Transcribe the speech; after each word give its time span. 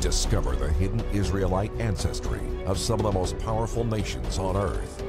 Discover 0.00 0.56
the 0.56 0.72
hidden 0.72 1.00
Israelite 1.12 1.72
ancestry 1.78 2.40
of 2.64 2.78
some 2.78 3.00
of 3.00 3.04
the 3.04 3.12
most 3.12 3.38
powerful 3.38 3.84
nations 3.84 4.38
on 4.38 4.56
earth. 4.56 5.04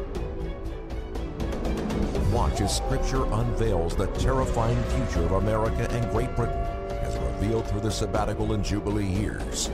Watch 2.33 2.59
as 2.59 2.75
Scripture 2.75 3.25
unveils 3.33 3.95
the 3.95 4.07
terrifying 4.07 4.81
future 4.83 5.23
of 5.23 5.31
America 5.31 5.89
and 5.91 6.11
Great 6.11 6.35
Britain 6.35 6.59
as 6.89 7.17
revealed 7.17 7.67
through 7.67 7.79
the 7.79 7.89
sabbatical 7.89 8.51
and 8.51 8.65
Jubilee 8.65 9.05
years. 9.05 9.69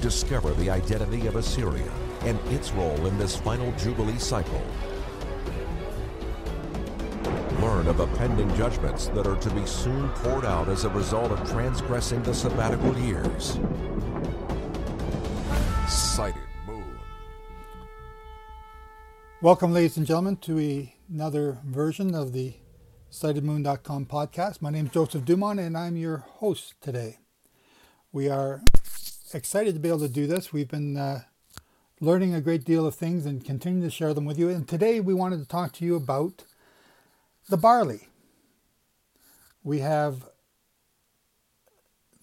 Discover 0.00 0.54
the 0.54 0.70
identity 0.70 1.26
of 1.26 1.34
Assyria 1.34 1.92
and 2.20 2.38
its 2.52 2.70
role 2.72 3.06
in 3.06 3.18
this 3.18 3.36
final 3.36 3.72
Jubilee 3.72 4.18
cycle. 4.18 4.62
Learn 7.60 7.88
of 7.88 7.96
the 7.96 8.06
pending 8.18 8.54
judgments 8.54 9.08
that 9.08 9.26
are 9.26 9.36
to 9.36 9.50
be 9.50 9.66
soon 9.66 10.08
poured 10.10 10.44
out 10.44 10.68
as 10.68 10.84
a 10.84 10.90
result 10.90 11.32
of 11.32 11.50
transgressing 11.50 12.22
the 12.22 12.34
sabbatical 12.34 12.96
years. 12.98 13.58
Welcome, 19.42 19.72
ladies 19.72 19.96
and 19.96 20.06
gentlemen, 20.06 20.36
to 20.42 20.86
another 21.12 21.58
version 21.64 22.14
of 22.14 22.32
the 22.32 22.54
SightedMoon.com 23.10 24.06
podcast. 24.06 24.62
My 24.62 24.70
name 24.70 24.86
is 24.86 24.92
Joseph 24.92 25.24
Dumont, 25.24 25.58
and 25.58 25.76
I'm 25.76 25.96
your 25.96 26.18
host 26.18 26.74
today. 26.80 27.18
We 28.12 28.30
are 28.30 28.62
excited 29.34 29.74
to 29.74 29.80
be 29.80 29.88
able 29.88 29.98
to 29.98 30.08
do 30.08 30.28
this. 30.28 30.52
We've 30.52 30.68
been 30.68 30.96
uh, 30.96 31.22
learning 32.00 32.36
a 32.36 32.40
great 32.40 32.64
deal 32.64 32.86
of 32.86 32.94
things 32.94 33.26
and 33.26 33.44
continuing 33.44 33.82
to 33.82 33.90
share 33.90 34.14
them 34.14 34.26
with 34.26 34.38
you. 34.38 34.48
And 34.48 34.68
today 34.68 35.00
we 35.00 35.12
wanted 35.12 35.40
to 35.40 35.48
talk 35.48 35.72
to 35.72 35.84
you 35.84 35.96
about 35.96 36.44
the 37.48 37.56
barley. 37.56 38.06
We 39.64 39.80
have 39.80 40.28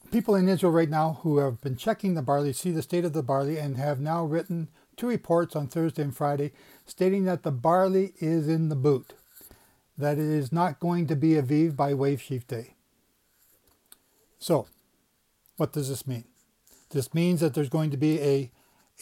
people 0.10 0.36
in 0.36 0.48
Israel 0.48 0.72
right 0.72 0.90
now 0.90 1.20
who 1.24 1.40
have 1.40 1.60
been 1.60 1.76
checking 1.76 2.13
the 2.13 2.22
barley, 2.22 2.54
see 2.54 2.72
the 2.72 2.82
state 2.82 3.04
of 3.04 3.12
the 3.12 3.22
barley, 3.22 3.58
and 3.58 3.76
have 3.76 3.99
now 3.99 4.24
written 4.24 4.70
two 4.99 5.08
reports 5.08 5.55
on 5.55 5.68
Thursday 5.68 6.04
and 6.04 6.15
Friday 6.15 6.52
stating 6.90 7.23
that 7.26 7.43
the 7.43 7.51
barley 7.51 8.13
is 8.20 8.48
in 8.48 8.70
the 8.70 8.76
boot, 8.76 9.13
that 9.98 10.18
it 10.18 10.26
is 10.26 10.51
not 10.51 10.79
going 10.79 11.07
to 11.07 11.15
be 11.15 11.34
Aviv 11.34 11.76
by 11.76 11.93
Wave 11.93 12.21
Sheaf 12.21 12.48
Day. 12.48 12.76
So, 14.40 14.68
what 15.57 15.73
does 15.73 15.90
this 15.90 16.07
mean? 16.07 16.26
This 16.90 17.13
means 17.13 17.41
that 17.41 17.54
there's 17.54 17.70
going 17.70 17.91
to 17.91 17.98
be 17.98 18.20
a 18.21 18.51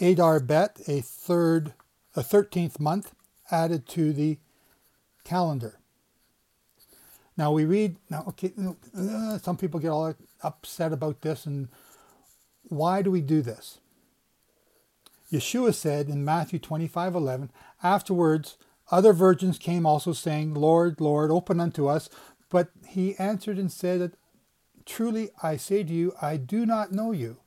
Adar 0.02 0.40
Bet, 0.40 0.80
a 0.88 1.02
third, 1.02 1.74
a 2.16 2.22
13th 2.22 2.80
month 2.80 3.14
added 3.50 3.88
to 3.90 4.12
the 4.12 4.38
calendar. 5.24 5.80
Now 7.38 7.52
we 7.52 7.66
read, 7.66 7.98
now, 8.10 8.26
okay, 8.30 8.52
uh, 8.98 9.38
some 9.38 9.58
people 9.58 9.80
get 9.80 9.90
all 9.90 10.14
upset 10.44 10.92
about 10.92 11.22
this, 11.22 11.46
and 11.46 11.70
why 12.64 13.02
do 13.02 13.12
we 13.12 13.22
do 13.22 13.42
this? 13.42 13.80
Yeshua 15.32 15.74
said 15.74 16.08
in 16.08 16.24
Matthew 16.24 16.60
25 16.60 17.16
11, 17.16 17.52
Afterwards, 17.84 18.58
other 18.90 19.14
virgins 19.14 19.58
came 19.58 19.86
also, 19.86 20.14
saying, 20.14 20.54
Lord, 20.54 21.02
Lord, 21.02 21.32
open 21.32 21.60
unto 21.60 21.88
us. 21.88 22.10
But 22.50 22.70
he 22.88 23.18
answered 23.18 23.58
and 23.58 23.72
said, 23.72 24.14
Truly 24.86 25.30
I 25.44 25.58
say 25.58 25.84
to 25.84 25.94
you, 25.94 26.14
I 26.22 26.38
do 26.38 26.66
not 26.66 26.94
know 26.94 27.12
you. 27.12 27.38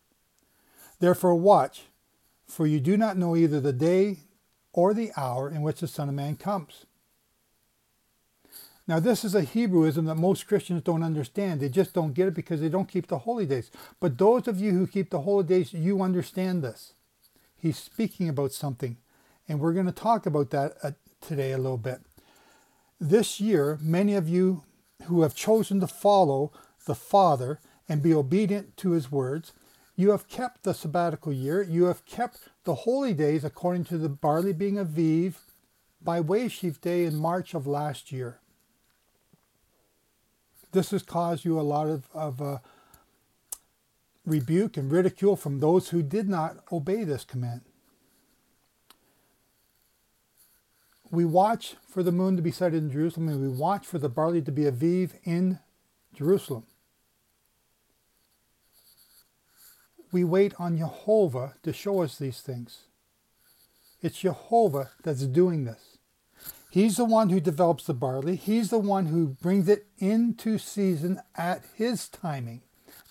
Therefore 0.99 1.35
watch, 1.35 1.85
for 2.47 2.67
you 2.67 2.81
do 2.81 2.99
not 2.99 3.17
know 3.17 3.35
either 3.35 3.61
the 3.61 3.73
day 3.73 4.19
or 4.73 4.93
the 4.93 5.11
hour 5.17 5.49
in 5.49 5.63
which 5.63 5.81
the 5.81 5.89
Son 5.89 6.11
of 6.11 6.15
Man 6.15 6.37
comes. 6.37 6.85
Now, 8.87 8.99
this 8.99 9.25
is 9.25 9.35
a 9.35 9.43
Hebrewism 9.43 10.07
that 10.07 10.17
most 10.17 10.47
Christians 10.47 10.83
don't 10.83 11.05
understand. 11.05 11.61
They 11.61 11.69
just 11.69 11.95
don't 11.95 12.13
get 12.13 12.29
it 12.29 12.35
because 12.35 12.61
they 12.61 12.69
don't 12.69 12.89
keep 12.89 13.07
the 13.07 13.19
holy 13.19 13.47
days. 13.47 13.71
But 14.01 14.19
those 14.19 14.49
of 14.49 14.61
you 14.61 14.73
who 14.73 14.87
keep 14.87 15.11
the 15.11 15.21
holy 15.21 15.45
days, 15.45 15.73
you 15.73 16.03
understand 16.03 16.63
this. 16.63 16.95
He's 17.61 17.79
speaking 17.79 18.29
about 18.29 18.53
something. 18.53 18.97
And 19.49 19.61
we're 19.61 19.73
going 19.73 19.87
to 19.87 19.93
talk 19.93 20.27
about 20.27 20.51
that 20.51 20.75
uh, 20.83 20.93
today 21.21 21.53
a 21.53 21.59
little 21.59 21.79
bit. 21.79 22.01
This 23.01 23.41
year, 23.41 23.79
many 23.81 24.15
of 24.15 24.29
you 24.29 24.63
who 25.05 25.23
have 25.23 25.35
chosen 25.35 25.81
to 25.81 25.87
follow 25.87 26.53
the 26.87 26.95
Father 26.95 27.61
and 27.89 28.03
be 28.03 28.15
obedient 28.15 28.77
to 28.79 28.91
his 28.91 29.11
words, 29.11 29.53
you 29.97 30.11
have 30.11 30.29
kept 30.29 30.63
the 30.63 30.75
sabbatical 30.75 31.33
year. 31.33 31.63
You 31.63 31.85
have 31.85 32.05
kept 32.05 32.49
the 32.65 32.75
holy 32.75 33.15
days 33.15 33.45
according 33.45 33.85
to 33.87 33.99
the 33.99 34.09
barley 34.09 34.53
being 34.53 34.77
Aviv 34.77 35.35
by 36.03 36.21
Wave 36.21 36.53
Sheaf 36.53 36.81
Day 36.81 37.05
in 37.05 37.17
March 37.17 37.55
of 37.55 37.67
last 37.67 38.13
year 38.13 38.41
this 40.73 40.91
has 40.91 41.03
caused 41.03 41.45
you 41.45 41.59
a 41.59 41.63
lot 41.63 41.89
of, 41.89 42.09
of 42.15 42.41
uh, 42.41 42.59
rebuke 44.27 44.77
and 44.77 44.91
ridicule 44.91 45.37
from 45.37 45.61
those 45.61 45.89
who 45.89 46.03
did 46.03 46.29
not 46.29 46.59
obey 46.71 47.05
this 47.05 47.25
command. 47.25 47.63
We 51.11 51.25
watch 51.25 51.75
for 51.89 52.03
the 52.03 52.13
moon 52.13 52.37
to 52.37 52.43
be 52.43 52.53
sighted 52.53 52.83
in 52.83 52.93
Jerusalem, 52.93 53.29
and 53.29 53.41
we 53.41 53.49
watch 53.49 53.85
for 53.87 53.99
the 53.99 54.09
barley 54.09 54.43
to 54.43 54.53
be 54.53 54.63
Aviv 54.63 55.13
in 55.25 55.59
Jerusalem. 56.15 56.65
We 60.13 60.25
wait 60.25 60.55
on 60.59 60.79
Jehovah 60.79 61.55
to 61.63 61.73
show 61.73 62.03
us 62.03 62.19
these 62.19 62.41
things. 62.41 62.83
It's 64.03 64.21
Jehovah 64.21 64.91
that's 65.03 65.23
doing 65.23 65.65
this. 65.65 65.99
He's 66.71 66.97
the 66.97 67.05
one 67.05 67.31
who 67.31 67.41
develops 67.41 67.85
the 67.85 67.95
barley. 67.95 68.37
He's 68.37 68.71
the 68.71 68.79
one 68.79 69.07
who 69.07 69.27
brings 69.27 69.69
it 69.69 69.87
into 69.99 70.59
season 70.59 71.21
at 71.35 71.65
his 71.75 72.09
timing, 72.09 72.63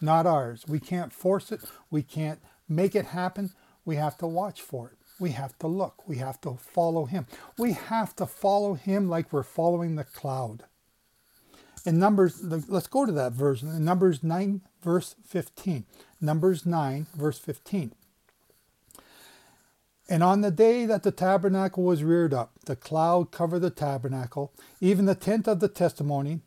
not 0.02 0.26
ours. 0.26 0.66
We 0.68 0.80
can't 0.80 1.14
force 1.14 1.52
it. 1.52 1.62
We 1.90 2.04
can't 2.04 2.40
make 2.68 2.96
it 2.96 3.08
happen. 3.08 3.52
We 3.86 3.96
have 3.96 4.18
to 4.20 4.28
watch 4.28 4.62
for 4.62 4.90
it. 4.90 4.98
We 5.20 5.32
have 5.32 5.58
to 5.60 5.68
look. 5.68 6.08
We 6.08 6.18
have 6.18 6.40
to 6.42 6.56
follow 6.56 7.06
him. 7.06 7.28
We 7.58 7.74
have 7.74 8.16
to 8.18 8.26
follow 8.26 8.76
him 8.76 9.10
like 9.10 9.34
we're 9.34 9.44
following 9.44 9.96
the 9.96 10.06
cloud. 10.06 10.64
In 11.86 12.00
Numbers, 12.00 12.44
let's 12.44 12.88
go 12.88 13.06
to 13.06 13.12
that 13.14 13.34
version. 13.34 13.70
In 13.70 13.84
Numbers 13.86 14.24
9, 14.24 14.62
verse 14.82 15.16
15. 15.28 15.86
Numbers 16.22 16.66
9, 16.66 17.08
verse 17.16 17.40
15. 17.40 17.94
And 20.10 20.24
on 20.24 20.42
the 20.42 20.52
day 20.52 20.86
that 20.86 21.04
the 21.04 21.12
tabernacle 21.12 21.84
was 21.84 22.04
reared 22.04 22.34
up, 22.34 22.54
the 22.66 22.76
cloud 22.76 23.32
covered 23.32 23.60
the 23.60 23.70
tabernacle, 23.70 24.52
even 24.82 25.06
the 25.06 25.16
tent 25.16 25.48
of 25.48 25.60
the 25.60 25.68
testimony. 25.68 26.42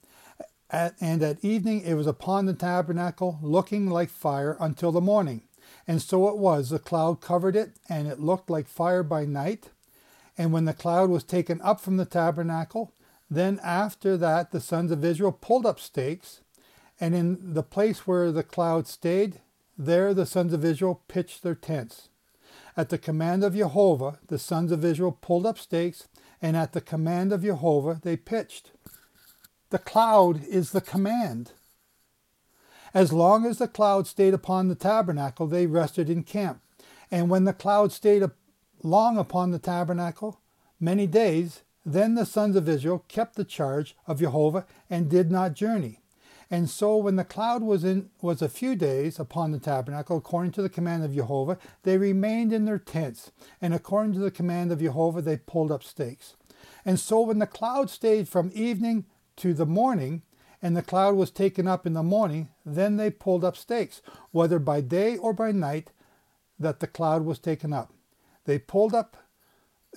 And 0.73 1.23
at 1.23 1.45
evening 1.45 1.83
it 1.83 1.95
was 1.95 2.07
upon 2.07 2.47
the 2.47 2.55
tabernacle, 2.55 3.39
looking 3.43 3.89
like 3.89 4.11
fire 4.11 4.57
until 4.59 4.91
the 4.91 5.01
morning. 5.01 5.43
And 5.87 6.01
so 6.01 6.29
it 6.29 6.39
was, 6.39 6.71
the 6.71 6.79
cloud 6.79 7.21
covered 7.21 7.57
it, 7.57 7.73
and 7.89 8.09
it 8.09 8.21
looked 8.21 8.49
like 8.49 8.67
fire 8.67 9.03
by 9.03 9.27
night. 9.27 9.71
And 10.39 10.53
when 10.53 10.65
the 10.65 10.73
cloud 10.73 11.11
was 11.11 11.25
taken 11.25 11.61
up 11.61 11.81
from 11.81 11.99
the 11.99 12.05
tabernacle, 12.05 12.93
then 13.31 13.61
after 13.63 14.17
that 14.17 14.51
the 14.51 14.61
sons 14.61 14.91
of 14.91 15.05
Israel 15.05 15.33
pulled 15.33 15.67
up 15.67 15.79
stakes, 15.79 16.41
and 17.01 17.15
in 17.15 17.55
the 17.55 17.63
place 17.63 18.07
where 18.07 18.31
the 18.31 18.43
cloud 18.43 18.87
stayed, 18.87 19.41
there 19.77 20.15
the 20.15 20.27
sons 20.27 20.53
of 20.53 20.65
Israel 20.65 21.03
pitched 21.09 21.43
their 21.43 21.55
tents. 21.55 22.09
At 22.77 22.89
the 22.89 22.99
command 22.99 23.45
of 23.45 23.55
Jehovah, 23.55 24.19
the 24.29 24.39
sons 24.39 24.73
of 24.73 24.85
Israel 24.85 25.19
pulled 25.21 25.45
up 25.45 25.59
stakes, 25.59 26.09
and 26.41 26.57
at 26.57 26.73
the 26.73 26.81
command 26.81 27.33
of 27.33 27.43
Jehovah, 27.43 28.01
they 28.03 28.17
pitched. 28.17 28.71
The 29.73 29.79
cloud 29.79 30.45
is 30.45 30.73
the 30.73 30.83
command. 30.83 31.53
As 32.93 33.11
long 33.11 33.47
as 33.47 33.57
the 33.57 33.67
cloud 33.67 34.07
stayed 34.07 34.35
upon 34.35 34.69
the 34.69 34.75
tabernacle, 34.75 35.47
they 35.47 35.67
rested 35.67 36.11
in 36.11 36.25
camp. 36.25 36.61
And 37.11 37.31
when 37.31 37.45
the 37.45 37.55
cloud 37.55 37.91
stayed 37.91 38.23
long 38.83 39.17
upon 39.17 39.51
the 39.51 39.59
tabernacle, 39.59 40.39
many 40.79 41.07
days, 41.07 41.63
then 41.87 42.17
the 42.17 42.27
sons 42.27 42.55
of 42.55 42.69
Israel 42.69 43.07
kept 43.09 43.35
the 43.35 43.47
charge 43.47 43.97
of 44.07 44.21
Jehovah 44.21 44.67
and 44.91 45.09
did 45.09 45.31
not 45.31 45.55
journey. 45.55 46.01
And 46.51 46.69
so 46.69 46.99
when 46.99 47.17
the 47.17 47.25
cloud 47.25 47.63
was 47.63 47.83
in 47.83 48.11
was 48.21 48.43
a 48.43 48.51
few 48.51 48.77
days 48.77 49.19
upon 49.19 49.53
the 49.53 49.59
tabernacle, 49.59 50.19
according 50.19 50.53
to 50.53 50.61
the 50.61 50.69
command 50.69 51.03
of 51.03 51.15
Jehovah, 51.15 51.57
they 51.83 51.97
remained 51.97 52.53
in 52.53 52.67
their 52.67 52.79
tents, 52.79 53.33
and 53.63 53.73
according 53.73 54.13
to 54.13 54.19
the 54.19 54.31
command 54.31 54.71
of 54.71 54.81
Jehovah, 54.81 55.23
they 55.23 55.39
pulled 55.39 55.73
up 55.73 55.83
stakes. 55.83 56.37
And 56.85 57.01
so 57.01 57.23
when 57.23 57.39
the 57.39 57.47
cloud 57.47 57.89
stayed 57.89 58.29
from 58.29 58.51
evening 58.55 59.07
to 59.43 59.53
the 59.53 59.67
morning, 59.67 60.23
and 60.63 60.77
the 60.77 60.83
cloud 60.83 61.17
was 61.17 61.33
taken 61.33 61.67
up 61.67 61.85
in 61.85 61.95
the 61.95 62.03
morning, 62.03 62.49
then 62.65 62.97
they 62.97 63.11
pulled 63.11 63.45
up 63.45 63.57
stakes, 63.57 64.01
whether 64.31 64.61
by 64.61 64.81
day 64.81 65.17
or 65.17 65.33
by 65.33 65.51
night, 65.51 65.91
that 66.59 66.79
the 66.79 66.87
cloud 66.87 67.25
was 67.25 67.41
taken 67.41 67.73
up. 67.73 67.93
They 68.45 68.61
pulled 68.61 68.95
up 68.95 69.17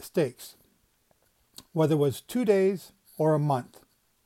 stakes, 0.02 0.56
whether 1.74 1.94
it 1.94 2.00
was 2.00 2.22
two 2.22 2.44
days 2.44 2.92
or 3.20 3.36
a 3.36 3.40
month 3.40 3.82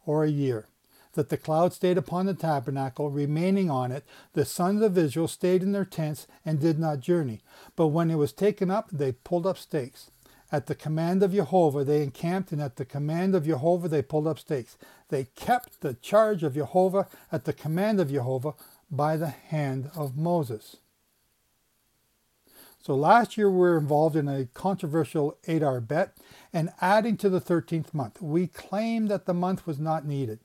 or 0.06 0.24
a 0.24 0.30
year 0.30 0.70
that 1.14 1.28
the 1.28 1.38
cloud 1.38 1.74
stayed 1.74 1.98
upon 1.98 2.28
the 2.28 2.34
tabernacle, 2.34 3.10
remaining 3.10 3.70
on 3.70 3.92
it. 3.92 4.06
The 4.34 4.46
sons 4.46 4.82
of 4.82 4.98
Israel 4.98 5.28
stayed 5.28 5.62
in 5.62 5.74
their 5.74 5.84
tents 5.84 6.28
and 6.46 6.62
did 6.62 6.80
not 6.80 7.02
journey. 7.02 7.42
But 7.76 7.88
when 7.88 8.10
it 8.10 8.16
was 8.16 8.32
taken 8.32 8.72
up, 8.72 8.90
they 8.90 9.12
pulled 9.12 9.46
up 9.46 9.58
stakes. 9.58 10.12
At 10.52 10.66
the 10.66 10.76
command 10.76 11.22
of 11.22 11.34
Jehovah, 11.34 11.84
they 11.84 12.02
encamped, 12.02 12.52
and 12.52 12.62
at 12.62 12.78
the 12.78 12.86
command 12.86 13.36
of 13.36 13.46
Jehovah, 13.46 13.88
they 13.88 14.02
pulled 14.02 14.28
up 14.28 14.40
stakes. 14.40 14.78
They 15.10 15.26
kept 15.36 15.82
the 15.82 15.94
charge 15.94 16.44
of 16.44 16.56
Jehovah 16.56 17.08
at 17.32 17.46
the 17.46 17.54
command 17.54 18.00
of 18.00 18.10
Jehovah 18.10 18.54
by 18.90 19.16
the 19.18 19.28
hand 19.28 19.92
of 19.96 20.18
Moses. 20.18 20.78
So 22.82 22.96
last 22.96 23.38
year 23.38 23.52
we 23.52 23.58
were 23.60 23.78
involved 23.78 24.16
in 24.16 24.28
a 24.28 24.46
controversial 24.46 25.38
Adar 25.48 25.82
bet 25.82 26.18
and 26.52 26.72
adding 26.82 27.18
to 27.18 27.30
the 27.30 27.42
13th 27.42 27.94
month. 27.94 28.22
We 28.22 28.48
claimed 28.48 29.10
that 29.10 29.26
the 29.26 29.34
month 29.34 29.68
was 29.68 29.80
not 29.80 30.06
needed 30.06 30.40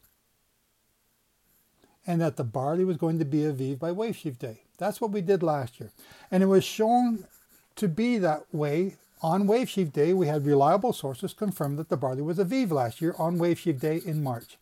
and 2.07 2.21
that 2.21 2.37
the 2.37 2.45
barley 2.45 2.85
was 2.85 2.97
going 2.97 3.19
to 3.19 3.25
be 3.25 3.39
Aviv 3.39 3.79
by 3.79 3.93
Wave 3.93 4.39
Day. 4.39 4.63
That's 4.79 5.01
what 5.01 5.13
we 5.13 5.21
did 5.21 5.43
last 5.43 5.81
year. 5.81 5.93
And 6.31 6.43
it 6.43 6.47
was 6.47 6.65
shown 6.65 7.27
to 7.77 7.89
be 7.89 8.19
that 8.19 8.43
way 8.53 8.97
on 9.25 9.47
Wave 9.47 9.71
Sheaf 9.71 9.91
Day. 9.91 10.13
We 10.13 10.27
had 10.27 10.45
reliable 10.45 10.93
sources 10.93 11.33
confirm 11.33 11.77
that 11.77 11.89
the 11.89 11.97
barley 11.97 12.21
was 12.21 12.37
Aviv 12.37 12.71
last 12.71 13.01
year 13.01 13.15
on 13.19 13.39
Wave 13.39 13.59
Sheaf 13.59 13.81
Day 13.81 14.03
in 14.05 14.23
March. 14.23 14.59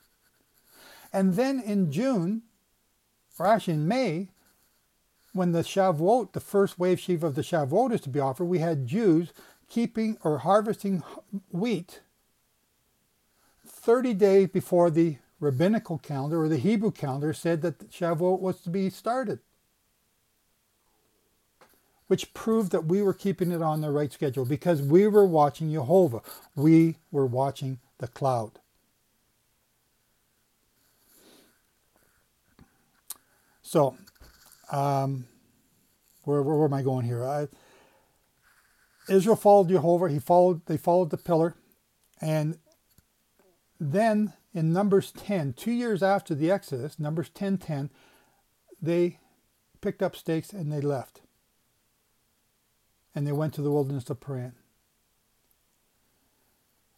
And 1.13 1.35
then 1.35 1.59
in 1.59 1.91
June, 1.91 2.43
or 3.41 3.47
actually 3.49 3.75
in 3.75 3.89
May, 3.89 4.29
when 5.33 5.51
the 5.51 5.63
Shavuot, 5.63 6.33
the 6.33 6.39
first 6.39 6.79
wave 6.79 7.01
sheaf 7.01 7.25
of 7.25 7.35
the 7.35 7.43
Shavuot 7.43 7.93
is 7.93 8.03
to 8.03 8.09
be 8.09 8.21
offered, 8.21 8.45
we 8.45 8.61
had 8.61 8.87
Jews 8.87 9.33
keeping 9.69 10.17
or 10.23 10.39
harvesting 10.39 11.03
wheat 11.51 12.01
30 13.67 14.15
days 14.15 14.49
before 14.49 14.91
the 14.91 15.17
rabbinical 15.41 15.99
calendar 15.99 16.41
or 16.41 16.49
the 16.49 16.59
Hebrew 16.59 16.93
calendar 16.93 17.33
said 17.33 17.63
that 17.63 17.91
Shavuot 17.91 18.39
was 18.39 18.61
to 18.61 18.71
be 18.71 18.91
started, 18.91 19.41
which 22.13 22.35
proved 22.35 22.73
that 22.73 22.85
we 22.85 23.01
were 23.01 23.15
keeping 23.15 23.51
it 23.51 23.63
on 23.63 23.81
the 23.81 23.91
right 23.91 24.13
schedule 24.13 24.45
because 24.45 24.83
we 24.83 25.07
were 25.07 25.25
watching 25.25 25.73
Jehovah. 25.73 26.21
We 26.55 26.97
were 27.11 27.25
watching 27.25 27.79
the 27.97 28.07
cloud. 28.07 28.59
So, 33.63 33.97
um, 34.71 35.25
where, 36.25 36.43
where, 36.43 36.55
where, 36.55 36.67
am 36.67 36.75
I 36.75 36.83
going 36.83 37.07
here? 37.07 37.25
I, 37.25 37.49
Israel 39.09 39.35
followed 39.35 39.71
Jehovah. 39.71 40.11
He 40.11 40.19
followed. 40.19 40.67
They 40.67 40.77
followed 40.77 41.09
the 41.09 41.17
pillar, 41.17 41.55
and 42.21 42.59
then 43.81 44.35
in 44.53 44.71
Numbers 44.71 45.13
10, 45.13 45.55
two 45.55 45.73
years 45.73 46.03
after 46.03 46.35
the 46.35 46.51
Exodus, 46.51 46.99
Numbers 46.99 47.31
10, 47.31 47.57
10, 47.57 47.89
they 48.83 49.19
picked 49.81 50.03
up 50.03 50.15
stakes 50.15 50.53
and 50.53 50.71
they 50.71 50.83
left, 50.83 51.22
and 53.15 53.27
they 53.27 53.33
went 53.33 53.55
to 53.55 53.63
the 53.63 53.71
wilderness 53.71 54.09
of 54.11 54.21
Paran. 54.21 54.55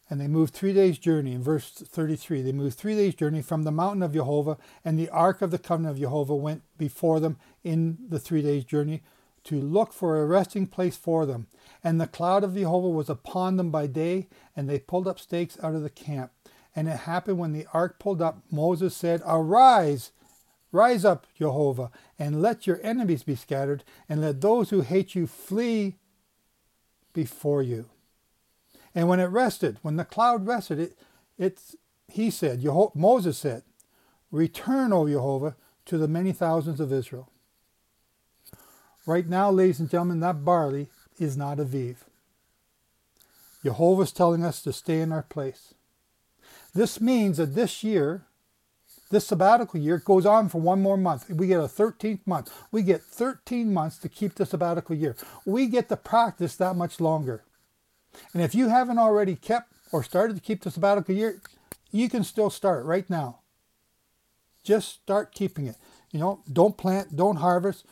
And 0.09 0.21
they 0.21 0.27
moved 0.27 0.53
three 0.53 0.73
days' 0.73 0.99
journey. 0.99 1.33
In 1.33 1.41
verse 1.41 1.71
33, 1.71 2.43
they 2.43 2.51
moved 2.51 2.77
three 2.77 2.95
days' 2.95 3.15
journey 3.15 3.41
from 3.41 3.63
the 3.63 3.71
mountain 3.71 4.03
of 4.03 4.13
Jehovah, 4.13 4.57
and 4.83 4.99
the 4.99 5.09
ark 5.09 5.41
of 5.41 5.49
the 5.49 5.57
covenant 5.57 5.95
of 5.95 5.99
Jehovah 5.99 6.35
went 6.35 6.61
before 6.77 7.19
them 7.19 7.37
in 7.63 7.97
the 8.07 8.19
three 8.19 8.43
days' 8.43 8.65
journey 8.65 9.01
to 9.45 9.59
look 9.59 9.93
for 9.93 10.21
a 10.21 10.25
resting 10.25 10.67
place 10.67 10.97
for 10.97 11.25
them. 11.25 11.47
And 11.83 11.99
the 11.99 12.07
cloud 12.07 12.43
of 12.43 12.55
Jehovah 12.55 12.89
was 12.89 13.09
upon 13.09 13.57
them 13.57 13.71
by 13.71 13.87
day, 13.87 14.27
and 14.55 14.69
they 14.69 14.79
pulled 14.79 15.07
up 15.07 15.19
stakes 15.19 15.57
out 15.63 15.75
of 15.75 15.81
the 15.81 15.89
camp. 15.89 16.31
And 16.75 16.87
it 16.87 16.99
happened 17.01 17.39
when 17.39 17.53
the 17.53 17.67
ark 17.73 17.99
pulled 17.99 18.21
up, 18.21 18.39
Moses 18.51 18.95
said, 18.95 19.21
Arise, 19.25 20.11
rise 20.71 21.05
up, 21.05 21.25
Jehovah, 21.35 21.89
and 22.19 22.41
let 22.41 22.67
your 22.67 22.79
enemies 22.83 23.23
be 23.23 23.35
scattered, 23.35 23.83
and 24.09 24.21
let 24.21 24.41
those 24.41 24.71
who 24.71 24.81
hate 24.81 25.15
you 25.15 25.25
flee 25.25 25.95
before 27.15 27.63
you. 27.63 27.89
And 28.93 29.07
when 29.07 29.19
it 29.19 29.25
rested, 29.25 29.79
when 29.81 29.95
the 29.95 30.05
cloud 30.05 30.45
rested, 30.45 30.79
it, 30.79 30.97
it's, 31.39 31.75
he 32.07 32.29
said, 32.29 32.61
Jeho- 32.61 32.95
Moses 32.95 33.37
said, 33.37 33.63
Return, 34.31 34.93
O 34.93 35.07
Jehovah, 35.07 35.55
to 35.85 35.97
the 35.97 36.07
many 36.07 36.31
thousands 36.31 36.79
of 36.79 36.93
Israel. 36.93 37.31
Right 39.07 39.27
now, 39.27 39.49
ladies 39.49 39.79
and 39.79 39.89
gentlemen, 39.89 40.19
that 40.19 40.45
barley 40.45 40.89
is 41.19 41.35
not 41.35 41.57
Aviv. 41.57 41.97
Jehovah's 43.63 44.11
telling 44.11 44.43
us 44.43 44.61
to 44.61 44.71
stay 44.71 44.99
in 45.01 45.11
our 45.11 45.23
place. 45.23 45.73
This 46.73 47.01
means 47.01 47.37
that 47.37 47.55
this 47.55 47.83
year, 47.83 48.25
this 49.11 49.27
sabbatical 49.27 49.79
year 49.79 49.99
goes 49.99 50.25
on 50.25 50.49
for 50.49 50.59
one 50.59 50.81
more 50.81 50.97
month. 50.97 51.29
We 51.29 51.47
get 51.47 51.59
a 51.59 51.63
13th 51.63 52.25
month. 52.25 52.51
We 52.71 52.81
get 52.81 53.03
13 53.03 53.71
months 53.71 53.97
to 53.99 54.09
keep 54.09 54.35
the 54.35 54.45
sabbatical 54.45 54.95
year. 54.95 55.15
We 55.45 55.67
get 55.67 55.89
to 55.89 55.97
practice 55.97 56.55
that 56.55 56.75
much 56.75 56.99
longer. 56.99 57.43
And 58.33 58.41
if 58.41 58.55
you 58.55 58.69
haven't 58.69 58.97
already 58.99 59.35
kept 59.35 59.73
or 59.91 60.03
started 60.03 60.35
to 60.35 60.41
keep 60.41 60.63
the 60.63 60.71
sabbatical 60.71 61.13
year, 61.13 61.41
you 61.91 62.09
can 62.09 62.23
still 62.23 62.49
start 62.49 62.85
right 62.85 63.09
now. 63.09 63.39
Just 64.63 64.89
start 64.89 65.33
keeping 65.33 65.67
it. 65.67 65.75
You 66.11 66.19
know, 66.19 66.39
don't 66.51 66.77
plant, 66.77 67.15
don't 67.15 67.37
harvest, 67.37 67.85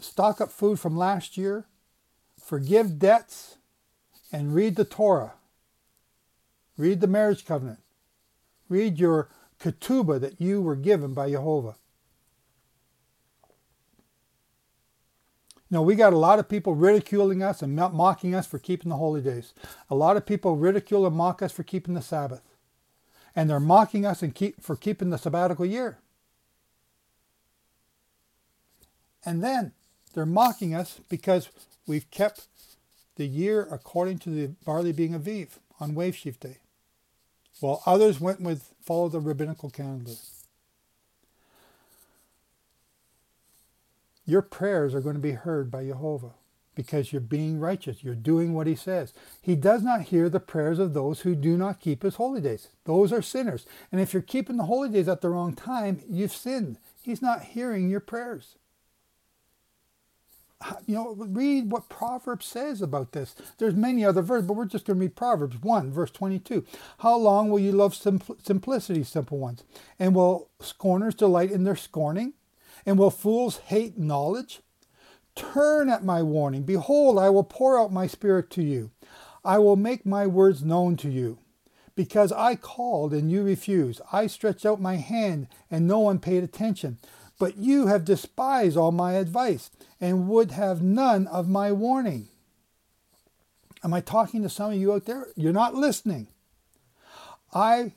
stock 0.00 0.40
up 0.40 0.50
food 0.50 0.78
from 0.78 0.96
last 0.96 1.38
year, 1.38 1.66
forgive 2.38 2.98
debts, 2.98 3.56
and 4.30 4.54
read 4.54 4.76
the 4.76 4.84
Torah. 4.84 5.34
Read 6.76 7.00
the 7.00 7.06
marriage 7.06 7.46
covenant. 7.46 7.78
Read 8.68 8.98
your 8.98 9.28
ketubah 9.62 10.20
that 10.20 10.40
you 10.40 10.60
were 10.60 10.76
given 10.76 11.14
by 11.14 11.30
Jehovah. 11.30 11.76
You 15.70 15.76
know, 15.76 15.82
we 15.82 15.94
got 15.94 16.12
a 16.12 16.18
lot 16.18 16.38
of 16.38 16.50
people 16.50 16.74
ridiculing 16.74 17.42
us 17.42 17.62
and 17.62 17.74
mocking 17.74 18.34
us 18.34 18.46
for 18.46 18.58
keeping 18.58 18.90
the 18.90 18.96
holy 18.96 19.22
days. 19.22 19.54
A 19.88 19.94
lot 19.94 20.18
of 20.18 20.26
people 20.26 20.56
ridicule 20.56 21.06
and 21.06 21.16
mock 21.16 21.40
us 21.40 21.52
for 21.52 21.62
keeping 21.62 21.94
the 21.94 22.02
Sabbath. 22.02 22.42
And 23.34 23.48
they're 23.48 23.60
mocking 23.60 24.04
us 24.04 24.22
and 24.22 24.34
keep, 24.34 24.62
for 24.62 24.76
keeping 24.76 25.08
the 25.08 25.16
sabbatical 25.16 25.64
year. 25.64 25.98
And 29.24 29.42
then 29.42 29.72
they're 30.12 30.26
mocking 30.26 30.74
us 30.74 31.00
because 31.08 31.48
we've 31.86 32.10
kept 32.10 32.48
the 33.16 33.26
year 33.26 33.66
according 33.70 34.18
to 34.18 34.30
the 34.30 34.48
barley 34.66 34.92
being 34.92 35.18
Aviv 35.18 35.58
on 35.80 35.94
Wave 35.94 36.16
Sheaf 36.16 36.38
Day. 36.38 36.58
While 37.62 37.80
others 37.86 38.20
went 38.20 38.40
with 38.40 38.74
follow 38.80 39.08
the 39.08 39.20
rabbinical 39.20 39.70
calendar. 39.70 40.10
Your 44.26 44.42
prayers 44.42 44.96
are 44.96 45.00
going 45.00 45.14
to 45.14 45.20
be 45.20 45.32
heard 45.32 45.70
by 45.70 45.84
Jehovah 45.86 46.32
because 46.74 47.12
you're 47.12 47.20
being 47.20 47.60
righteous. 47.60 48.02
You're 48.02 48.16
doing 48.16 48.52
what 48.52 48.66
he 48.66 48.74
says. 48.74 49.12
He 49.40 49.54
does 49.54 49.82
not 49.82 50.02
hear 50.02 50.28
the 50.28 50.40
prayers 50.40 50.80
of 50.80 50.92
those 50.92 51.20
who 51.20 51.36
do 51.36 51.56
not 51.56 51.78
keep 51.78 52.02
his 52.02 52.16
holy 52.16 52.40
days. 52.40 52.68
Those 52.84 53.12
are 53.12 53.22
sinners. 53.22 53.64
And 53.92 54.00
if 54.00 54.12
you're 54.12 54.22
keeping 54.22 54.56
the 54.56 54.64
holy 54.64 54.88
days 54.88 55.06
at 55.06 55.20
the 55.20 55.28
wrong 55.28 55.54
time, 55.54 56.02
you've 56.08 56.32
sinned. 56.32 56.78
He's 57.00 57.22
not 57.22 57.44
hearing 57.44 57.88
your 57.88 58.00
prayers. 58.00 58.56
You 60.86 60.94
know, 60.94 61.14
read 61.16 61.70
what 61.70 61.88
Proverbs 61.88 62.46
says 62.46 62.82
about 62.82 63.12
this. 63.12 63.34
There's 63.58 63.74
many 63.74 64.04
other 64.04 64.22
verses, 64.22 64.46
but 64.46 64.54
we're 64.54 64.64
just 64.66 64.86
going 64.86 64.98
to 64.98 65.00
read 65.00 65.16
Proverbs 65.16 65.60
1, 65.60 65.90
verse 65.90 66.10
22. 66.10 66.64
How 66.98 67.16
long 67.16 67.48
will 67.50 67.58
you 67.58 67.72
love 67.72 67.94
simplicity, 67.94 69.02
simple 69.02 69.38
ones? 69.38 69.64
And 69.98 70.14
will 70.14 70.48
scorners 70.60 71.14
delight 71.14 71.50
in 71.50 71.64
their 71.64 71.76
scorning? 71.76 72.34
And 72.84 72.98
will 72.98 73.10
fools 73.10 73.58
hate 73.58 73.98
knowledge? 73.98 74.60
Turn 75.34 75.88
at 75.88 76.04
my 76.04 76.22
warning. 76.22 76.62
Behold, 76.62 77.18
I 77.18 77.30
will 77.30 77.44
pour 77.44 77.78
out 77.78 77.92
my 77.92 78.06
spirit 78.06 78.50
to 78.50 78.62
you. 78.62 78.90
I 79.44 79.58
will 79.58 79.76
make 79.76 80.04
my 80.04 80.26
words 80.26 80.62
known 80.62 80.96
to 80.98 81.08
you. 81.08 81.38
Because 81.94 82.32
I 82.32 82.54
called 82.54 83.12
and 83.12 83.30
you 83.30 83.42
refused. 83.42 84.00
I 84.12 84.26
stretched 84.26 84.64
out 84.64 84.80
my 84.80 84.96
hand 84.96 85.48
and 85.70 85.86
no 85.86 85.98
one 85.98 86.20
paid 86.20 86.42
attention. 86.42 86.98
But 87.42 87.56
you 87.56 87.88
have 87.88 88.04
despised 88.04 88.76
all 88.76 88.92
my 88.92 89.14
advice 89.14 89.72
and 90.00 90.28
would 90.28 90.52
have 90.52 90.80
none 90.80 91.26
of 91.26 91.48
my 91.48 91.72
warning. 91.72 92.28
Am 93.82 93.92
I 93.92 94.00
talking 94.00 94.42
to 94.42 94.48
some 94.48 94.70
of 94.70 94.78
you 94.78 94.92
out 94.92 95.06
there? 95.06 95.26
You're 95.34 95.52
not 95.52 95.74
listening. 95.74 96.28
I, 97.52 97.94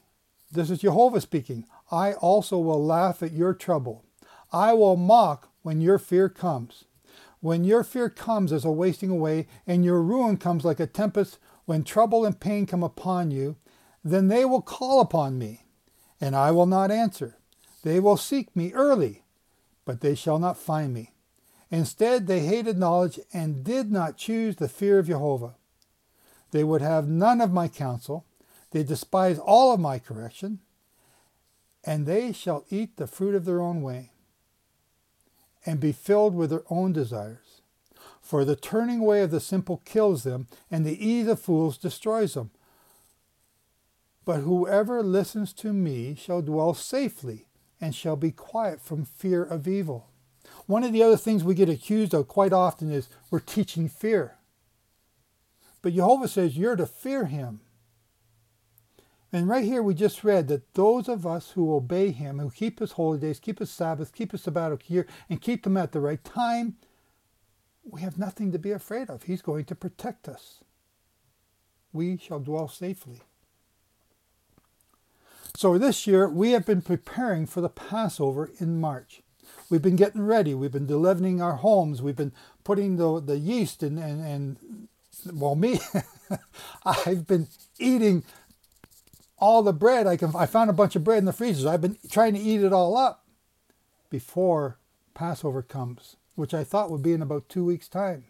this 0.52 0.72
is 0.72 0.80
Jehovah 0.80 1.22
speaking, 1.22 1.68
I 1.92 2.14
also 2.14 2.58
will 2.58 2.84
laugh 2.84 3.22
at 3.22 3.34
your 3.34 3.54
trouble. 3.54 4.04
I 4.52 4.74
will 4.74 4.98
mock 4.98 5.52
when 5.62 5.80
your 5.80 6.00
fear 6.00 6.28
comes. 6.28 6.86
When 7.40 7.64
your 7.64 7.84
fear 7.84 8.10
comes 8.10 8.52
as 8.52 8.66
a 8.66 8.72
wasting 8.72 9.12
away, 9.12 9.46
and 9.68 9.86
your 9.86 10.02
ruin 10.02 10.38
comes 10.38 10.66
like 10.66 10.80
a 10.80 10.88
tempest, 10.88 11.38
when 11.66 11.84
trouble 11.84 12.26
and 12.26 12.40
pain 12.40 12.66
come 12.66 12.82
upon 12.82 13.30
you, 13.30 13.58
then 14.04 14.28
they 14.28 14.44
will 14.44 14.64
call 14.64 15.02
upon 15.02 15.38
me, 15.38 15.66
and 16.20 16.36
I 16.36 16.50
will 16.50 16.66
not 16.66 16.90
answer. 16.90 17.38
They 17.84 18.00
will 18.00 18.18
seek 18.18 18.56
me 18.56 18.74
early, 18.74 19.22
but 19.86 20.02
they 20.02 20.16
shall 20.16 20.40
not 20.40 20.58
find 20.58 20.94
me. 20.94 21.12
Instead, 21.72 22.28
they 22.28 22.42
hated 22.42 22.78
knowledge 22.78 23.20
and 23.34 23.64
did 23.64 23.92
not 23.92 24.18
choose 24.18 24.58
the 24.58 24.68
fear 24.68 25.00
of 25.00 25.08
Jehovah. 25.08 25.56
They 26.52 26.64
would 26.64 26.82
have 26.82 27.08
none 27.08 27.42
of 27.42 27.52
my 27.52 27.68
counsel. 27.68 28.26
They 28.72 28.84
despise 28.84 29.40
all 29.40 29.74
of 29.74 29.80
my 29.80 30.00
correction, 30.00 30.60
and 31.84 32.06
they 32.06 32.32
shall 32.32 32.66
eat 32.70 32.98
the 32.98 33.08
fruit 33.08 33.36
of 33.36 33.46
their 33.46 33.62
own 33.62 33.82
way 33.82 34.12
and 35.66 35.80
be 35.80 35.92
filled 35.92 36.36
with 36.36 36.50
their 36.50 36.64
own 36.70 36.94
desires. 36.94 37.62
For 38.22 38.46
the 38.46 38.56
turning 38.56 39.00
away 39.00 39.22
of 39.22 39.32
the 39.32 39.40
simple 39.40 39.82
kills 39.86 40.24
them, 40.24 40.48
and 40.70 40.86
the 40.86 41.06
ease 41.06 41.28
of 41.28 41.40
fools 41.40 41.78
destroys 41.78 42.34
them. 42.34 42.52
But 44.26 44.42
whoever 44.42 45.04
listens 45.04 45.54
to 45.54 45.74
me 45.74 46.16
shall 46.16 46.42
dwell 46.42 46.74
safely, 46.74 47.48
and 47.86 47.94
shall 47.94 48.16
be 48.16 48.32
quiet 48.32 48.82
from 48.82 49.06
fear 49.06 49.44
of 49.44 49.68
evil. 49.68 50.08
One 50.66 50.84
of 50.84 50.92
the 50.92 51.04
other 51.04 51.18
things 51.18 51.44
we 51.44 51.54
get 51.54 51.70
accused 51.70 52.16
of 52.16 52.28
quite 52.28 52.52
often 52.52 52.92
is 52.92 53.10
we're 53.30 53.40
teaching 53.40 53.88
fear. 53.88 54.38
But 55.84 55.94
Jehovah 55.94 56.28
says 56.28 56.58
you're 56.58 56.76
to 56.76 56.88
fear 56.88 57.26
him. 57.26 57.60
And 59.32 59.48
right 59.48 59.64
here 59.64 59.84
we 59.84 59.94
just 59.94 60.24
read 60.24 60.48
that 60.48 60.74
those 60.74 61.08
of 61.08 61.28
us 61.28 61.52
who 61.52 61.76
obey 61.76 62.10
him, 62.10 62.40
who 62.40 62.50
keep 62.50 62.80
his 62.80 62.94
holy 62.94 63.20
days, 63.20 63.40
keep 63.40 63.60
his 63.60 63.70
Sabbath, 63.70 64.16
keep 64.16 64.32
his 64.32 64.42
sabbatical 64.42 64.88
year, 64.88 65.06
and 65.30 65.40
keep 65.40 65.64
them 65.64 65.78
at 65.78 65.92
the 65.92 66.00
right 66.00 66.24
time, 66.24 66.78
we 67.84 68.02
have 68.02 68.18
nothing 68.18 68.52
to 68.52 68.58
be 68.58 68.72
afraid 68.72 69.12
of. 69.12 69.24
He's 69.24 69.44
going 69.44 69.66
to 69.66 69.76
protect 69.76 70.28
us. 70.28 70.64
We 71.94 72.18
shall 72.18 72.40
dwell 72.40 72.68
safely. 72.68 73.22
So 75.56 75.78
this 75.78 76.06
year 76.06 76.28
we 76.28 76.52
have 76.52 76.66
been 76.66 76.82
preparing 76.82 77.46
for 77.46 77.62
the 77.62 77.70
Passover 77.70 78.52
in 78.60 78.80
March. 78.82 79.22
We've 79.70 79.82
been 79.82 79.96
getting 79.96 80.26
ready. 80.26 80.54
We've 80.54 80.72
been 80.72 80.88
leavening 80.88 81.42
our 81.42 81.56
homes. 81.56 82.02
We've 82.02 82.16
been 82.16 82.34
putting 82.66 82.98
the, 82.98 83.22
the 83.22 83.38
yeast 83.38 83.82
and, 83.82 83.98
and, 83.98 84.22
and 84.26 84.88
well, 85.34 85.56
me, 85.56 85.80
I've 86.86 87.26
been 87.26 87.48
eating 87.80 88.24
all 89.38 89.64
the 89.64 89.72
bread. 89.72 90.08
I 90.08 90.18
can. 90.18 90.36
I 90.36 90.46
found 90.46 90.70
a 90.70 90.74
bunch 90.74 90.96
of 90.96 91.06
bread 91.06 91.20
in 91.20 91.26
the 91.26 91.34
freezers. 91.34 91.66
I've 91.66 91.82
been 91.82 91.98
trying 92.12 92.34
to 92.34 92.40
eat 92.40 92.62
it 92.62 92.74
all 92.74 92.98
up 92.98 93.24
before 94.10 94.78
Passover 95.14 95.62
comes, 95.62 96.18
which 96.36 96.54
I 96.54 96.66
thought 96.66 96.92
would 96.92 97.02
be 97.02 97.14
in 97.14 97.22
about 97.22 97.48
two 97.48 97.64
weeks' 97.64 97.88
time. 97.88 98.26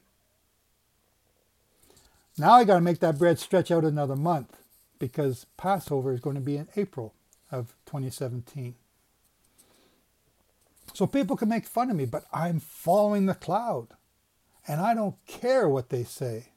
Now 2.38 2.54
I 2.54 2.66
got 2.66 2.76
to 2.76 2.82
make 2.82 3.00
that 3.00 3.18
bread 3.18 3.40
stretch 3.40 3.72
out 3.72 3.84
another 3.84 4.16
month 4.16 4.58
because 5.00 5.46
Passover 5.58 6.14
is 6.14 6.20
going 6.20 6.36
to 6.36 6.42
be 6.42 6.58
in 6.58 6.68
April 6.76 7.14
of 7.52 7.74
2017. 7.86 8.76
So 10.94 11.08
people 11.08 11.36
can 11.36 11.50
make 11.50 11.66
fun 11.66 11.90
of 11.90 11.98
me, 11.98 12.06
but 12.06 12.26
I'm 12.32 12.60
following 12.60 13.26
the 13.26 13.34
cloud. 13.34 13.90
And 14.68 14.82
I 14.82 14.94
don't 14.94 15.16
care 15.28 15.70
what 15.70 15.90
they 15.90 16.04
say. 16.04 16.50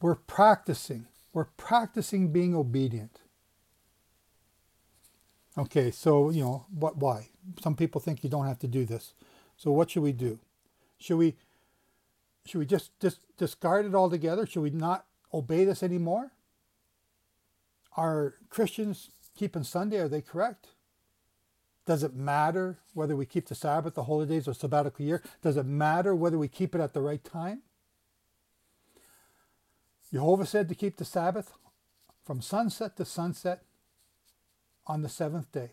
We're 0.00 0.14
practicing. 0.14 1.06
We're 1.32 1.44
practicing 1.44 2.32
being 2.32 2.54
obedient. 2.54 3.20
Okay, 5.58 5.90
so, 5.90 6.30
you 6.30 6.42
know, 6.42 6.66
what 6.70 6.96
why? 6.96 7.28
Some 7.60 7.76
people 7.76 8.00
think 8.00 8.24
you 8.24 8.30
don't 8.30 8.46
have 8.46 8.58
to 8.60 8.68
do 8.68 8.84
this. 8.84 9.12
So 9.56 9.72
what 9.72 9.90
should 9.90 10.02
we 10.02 10.12
do? 10.12 10.38
Should 10.98 11.18
we 11.18 11.36
should 12.46 12.58
we 12.58 12.66
just, 12.66 12.98
just 13.00 13.20
discard 13.36 13.86
it 13.86 13.94
altogether? 13.94 14.46
Should 14.46 14.62
we 14.62 14.70
not 14.70 15.04
obey 15.32 15.64
this 15.64 15.82
anymore? 15.82 16.32
Are 17.96 18.34
Christians 18.48 19.10
keeping 19.36 19.64
Sunday? 19.64 19.98
Are 19.98 20.08
they 20.08 20.20
correct? 20.20 20.68
Does 21.86 22.02
it 22.02 22.14
matter 22.14 22.78
whether 22.94 23.16
we 23.16 23.26
keep 23.26 23.48
the 23.48 23.54
Sabbath, 23.54 23.94
the 23.94 24.04
holy 24.04 24.26
days, 24.26 24.46
or 24.46 24.54
sabbatical 24.54 25.04
year? 25.04 25.22
Does 25.42 25.56
it 25.56 25.66
matter 25.66 26.14
whether 26.14 26.38
we 26.38 26.48
keep 26.48 26.74
it 26.74 26.80
at 26.80 26.94
the 26.94 27.00
right 27.00 27.22
time? 27.24 27.62
Jehovah 30.12 30.46
said 30.46 30.68
to 30.68 30.74
keep 30.74 30.96
the 30.96 31.04
Sabbath 31.04 31.52
from 32.24 32.42
sunset 32.42 32.96
to 32.96 33.04
sunset 33.04 33.62
on 34.86 35.02
the 35.02 35.08
seventh 35.08 35.50
day. 35.52 35.70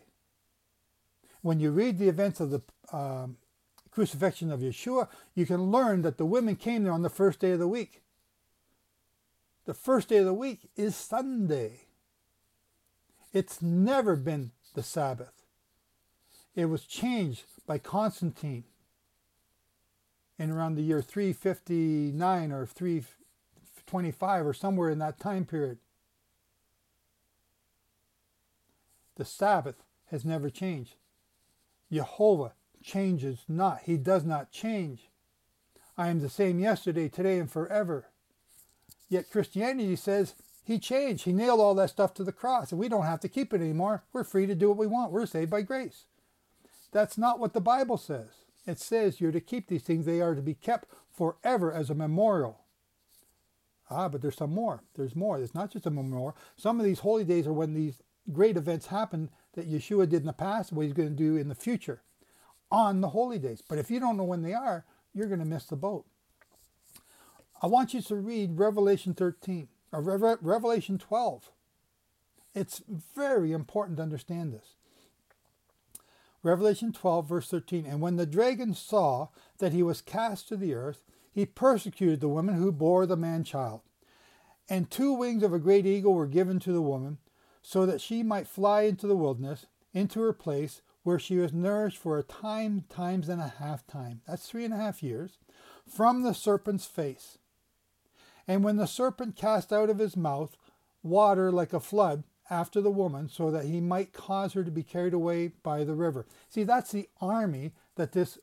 When 1.42 1.60
you 1.60 1.70
read 1.70 1.98
the 1.98 2.08
events 2.08 2.40
of 2.40 2.50
the 2.50 2.62
um, 2.92 3.36
crucifixion 3.90 4.50
of 4.50 4.60
Yeshua, 4.60 5.08
you 5.34 5.46
can 5.46 5.70
learn 5.70 6.02
that 6.02 6.18
the 6.18 6.26
women 6.26 6.56
came 6.56 6.84
there 6.84 6.92
on 6.92 7.02
the 7.02 7.10
first 7.10 7.40
day 7.40 7.52
of 7.52 7.58
the 7.58 7.68
week. 7.68 8.02
The 9.68 9.74
first 9.74 10.08
day 10.08 10.16
of 10.16 10.24
the 10.24 10.32
week 10.32 10.70
is 10.76 10.96
Sunday. 10.96 11.80
It's 13.34 13.60
never 13.60 14.16
been 14.16 14.52
the 14.72 14.82
Sabbath. 14.82 15.44
It 16.54 16.64
was 16.70 16.84
changed 16.84 17.42
by 17.66 17.76
Constantine 17.76 18.64
in 20.38 20.50
around 20.50 20.76
the 20.76 20.82
year 20.82 21.02
359 21.02 22.50
or 22.50 22.64
325 22.64 24.46
or 24.46 24.54
somewhere 24.54 24.88
in 24.88 25.00
that 25.00 25.20
time 25.20 25.44
period. 25.44 25.76
The 29.16 29.26
Sabbath 29.26 29.84
has 30.06 30.24
never 30.24 30.48
changed. 30.48 30.94
Jehovah 31.92 32.54
changes 32.82 33.40
not. 33.46 33.80
He 33.84 33.98
does 33.98 34.24
not 34.24 34.50
change. 34.50 35.10
I 35.98 36.08
am 36.08 36.20
the 36.20 36.30
same 36.30 36.58
yesterday, 36.58 37.10
today, 37.10 37.38
and 37.38 37.52
forever. 37.52 38.06
Yet 39.08 39.30
Christianity 39.30 39.96
says 39.96 40.34
he 40.64 40.78
changed. 40.78 41.24
He 41.24 41.32
nailed 41.32 41.60
all 41.60 41.74
that 41.76 41.90
stuff 41.90 42.12
to 42.14 42.24
the 42.24 42.32
cross, 42.32 42.72
and 42.72 42.80
we 42.80 42.88
don't 42.88 43.06
have 43.06 43.20
to 43.20 43.28
keep 43.28 43.54
it 43.54 43.60
anymore. 43.60 44.04
We're 44.12 44.24
free 44.24 44.46
to 44.46 44.54
do 44.54 44.68
what 44.68 44.78
we 44.78 44.86
want. 44.86 45.12
We're 45.12 45.26
saved 45.26 45.50
by 45.50 45.62
grace. 45.62 46.04
That's 46.92 47.18
not 47.18 47.38
what 47.38 47.52
the 47.52 47.60
Bible 47.60 47.96
says. 47.96 48.28
It 48.66 48.78
says 48.78 49.20
you're 49.20 49.32
to 49.32 49.40
keep 49.40 49.68
these 49.68 49.82
things. 49.82 50.04
They 50.04 50.20
are 50.20 50.34
to 50.34 50.42
be 50.42 50.54
kept 50.54 50.88
forever 51.10 51.72
as 51.72 51.88
a 51.90 51.94
memorial. 51.94 52.60
Ah, 53.90 54.08
but 54.08 54.20
there's 54.20 54.36
some 54.36 54.52
more. 54.52 54.82
There's 54.94 55.16
more. 55.16 55.38
It's 55.38 55.54
not 55.54 55.70
just 55.70 55.86
a 55.86 55.90
memorial. 55.90 56.36
Some 56.56 56.78
of 56.78 56.84
these 56.84 56.98
holy 56.98 57.24
days 57.24 57.46
are 57.46 57.52
when 57.52 57.72
these 57.72 58.02
great 58.30 58.58
events 58.58 58.88
happen 58.88 59.30
that 59.54 59.70
Yeshua 59.70 60.08
did 60.08 60.20
in 60.20 60.26
the 60.26 60.32
past, 60.34 60.72
what 60.72 60.84
he's 60.84 60.92
going 60.92 61.08
to 61.08 61.14
do 61.14 61.36
in 61.36 61.48
the 61.48 61.54
future 61.54 62.02
on 62.70 63.00
the 63.00 63.08
holy 63.08 63.38
days. 63.38 63.62
But 63.66 63.78
if 63.78 63.90
you 63.90 63.98
don't 64.00 64.16
know 64.16 64.24
when 64.24 64.42
they 64.42 64.52
are, 64.52 64.84
you're 65.14 65.28
going 65.28 65.38
to 65.38 65.46
miss 65.46 65.64
the 65.64 65.76
boat. 65.76 66.04
I 67.60 67.66
want 67.66 67.92
you 67.92 68.00
to 68.02 68.14
read 68.14 68.58
Revelation 68.58 69.14
13 69.14 69.68
or 69.92 70.00
Revelation 70.40 70.98
12. 70.98 71.50
It's 72.54 72.82
very 73.14 73.52
important 73.52 73.96
to 73.96 74.02
understand 74.02 74.52
this. 74.52 74.74
Revelation 76.42 76.92
12, 76.92 77.28
verse 77.28 77.48
13. 77.48 77.84
And 77.84 78.00
when 78.00 78.16
the 78.16 78.26
dragon 78.26 78.74
saw 78.74 79.28
that 79.58 79.72
he 79.72 79.82
was 79.82 80.00
cast 80.00 80.48
to 80.48 80.56
the 80.56 80.74
earth, 80.74 81.02
he 81.32 81.46
persecuted 81.46 82.20
the 82.20 82.28
woman 82.28 82.54
who 82.54 82.70
bore 82.70 83.06
the 83.06 83.16
man 83.16 83.44
child. 83.44 83.80
And 84.68 84.90
two 84.90 85.12
wings 85.12 85.42
of 85.42 85.52
a 85.52 85.58
great 85.58 85.86
eagle 85.86 86.14
were 86.14 86.26
given 86.26 86.58
to 86.60 86.72
the 86.72 86.82
woman, 86.82 87.18
so 87.62 87.86
that 87.86 88.00
she 88.00 88.22
might 88.22 88.46
fly 88.46 88.82
into 88.82 89.06
the 89.06 89.16
wilderness, 89.16 89.66
into 89.92 90.20
her 90.20 90.32
place, 90.32 90.80
where 91.02 91.18
she 91.18 91.36
was 91.36 91.52
nourished 91.52 91.98
for 91.98 92.18
a 92.18 92.22
time, 92.22 92.84
times 92.88 93.28
and 93.28 93.40
a 93.40 93.54
half 93.58 93.86
time. 93.86 94.20
That's 94.26 94.48
three 94.48 94.64
and 94.64 94.74
a 94.74 94.78
half 94.78 95.02
years, 95.02 95.38
from 95.88 96.22
the 96.22 96.34
serpent's 96.34 96.86
face. 96.86 97.38
And 98.48 98.64
when 98.64 98.76
the 98.76 98.86
serpent 98.86 99.36
cast 99.36 99.72
out 99.72 99.90
of 99.90 99.98
his 99.98 100.16
mouth 100.16 100.56
water 101.02 101.52
like 101.52 101.72
a 101.72 101.80
flood, 101.80 102.24
after 102.50 102.80
the 102.80 102.90
woman 102.90 103.28
so 103.28 103.50
that 103.50 103.66
he 103.66 103.80
might 103.80 104.12
cause 104.12 104.54
her 104.54 104.64
to 104.64 104.70
be 104.70 104.82
carried 104.82 105.14
away 105.14 105.48
by 105.62 105.84
the 105.84 105.94
river. 105.94 106.26
See, 106.48 106.64
that's 106.64 106.92
the 106.92 107.08
army 107.20 107.72
that 107.96 108.12
this 108.12 108.38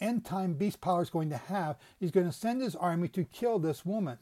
end 0.00 0.24
time 0.24 0.54
beast 0.54 0.80
power 0.80 1.02
is 1.02 1.10
going 1.10 1.30
to 1.30 1.36
have. 1.36 1.76
He's 1.98 2.10
going 2.10 2.26
to 2.26 2.32
send 2.32 2.62
his 2.62 2.76
army 2.76 3.08
to 3.08 3.24
kill 3.24 3.58
this 3.58 3.84
woman. 3.84 4.18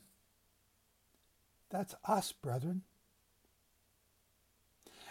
That's 1.70 1.94
us, 2.04 2.32
brethren. 2.32 2.82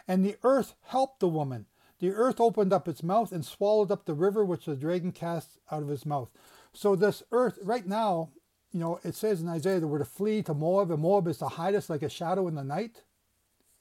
And 0.07 0.25
the 0.25 0.37
earth 0.43 0.75
helped 0.83 1.19
the 1.19 1.27
woman. 1.27 1.65
The 1.99 2.11
earth 2.11 2.39
opened 2.39 2.73
up 2.73 2.87
its 2.87 3.03
mouth 3.03 3.31
and 3.31 3.45
swallowed 3.45 3.91
up 3.91 4.05
the 4.05 4.13
river 4.13 4.43
which 4.43 4.65
the 4.65 4.75
dragon 4.75 5.11
cast 5.11 5.57
out 5.71 5.83
of 5.83 5.89
his 5.89 6.05
mouth. 6.05 6.29
So 6.73 6.95
this 6.95 7.23
earth, 7.31 7.59
right 7.61 7.85
now, 7.85 8.29
you 8.73 8.79
know, 8.79 8.99
it 9.03 9.15
says 9.15 9.41
in 9.41 9.49
Isaiah 9.49 9.79
that 9.79 9.87
we're 9.87 9.99
to 9.99 10.05
flee 10.05 10.41
to 10.43 10.53
Moab, 10.53 10.91
and 10.91 11.01
Moab 11.01 11.27
is 11.27 11.37
to 11.39 11.47
hide 11.47 11.75
us 11.75 11.89
like 11.89 12.03
a 12.03 12.09
shadow 12.09 12.47
in 12.47 12.55
the 12.55 12.63
night. 12.63 13.03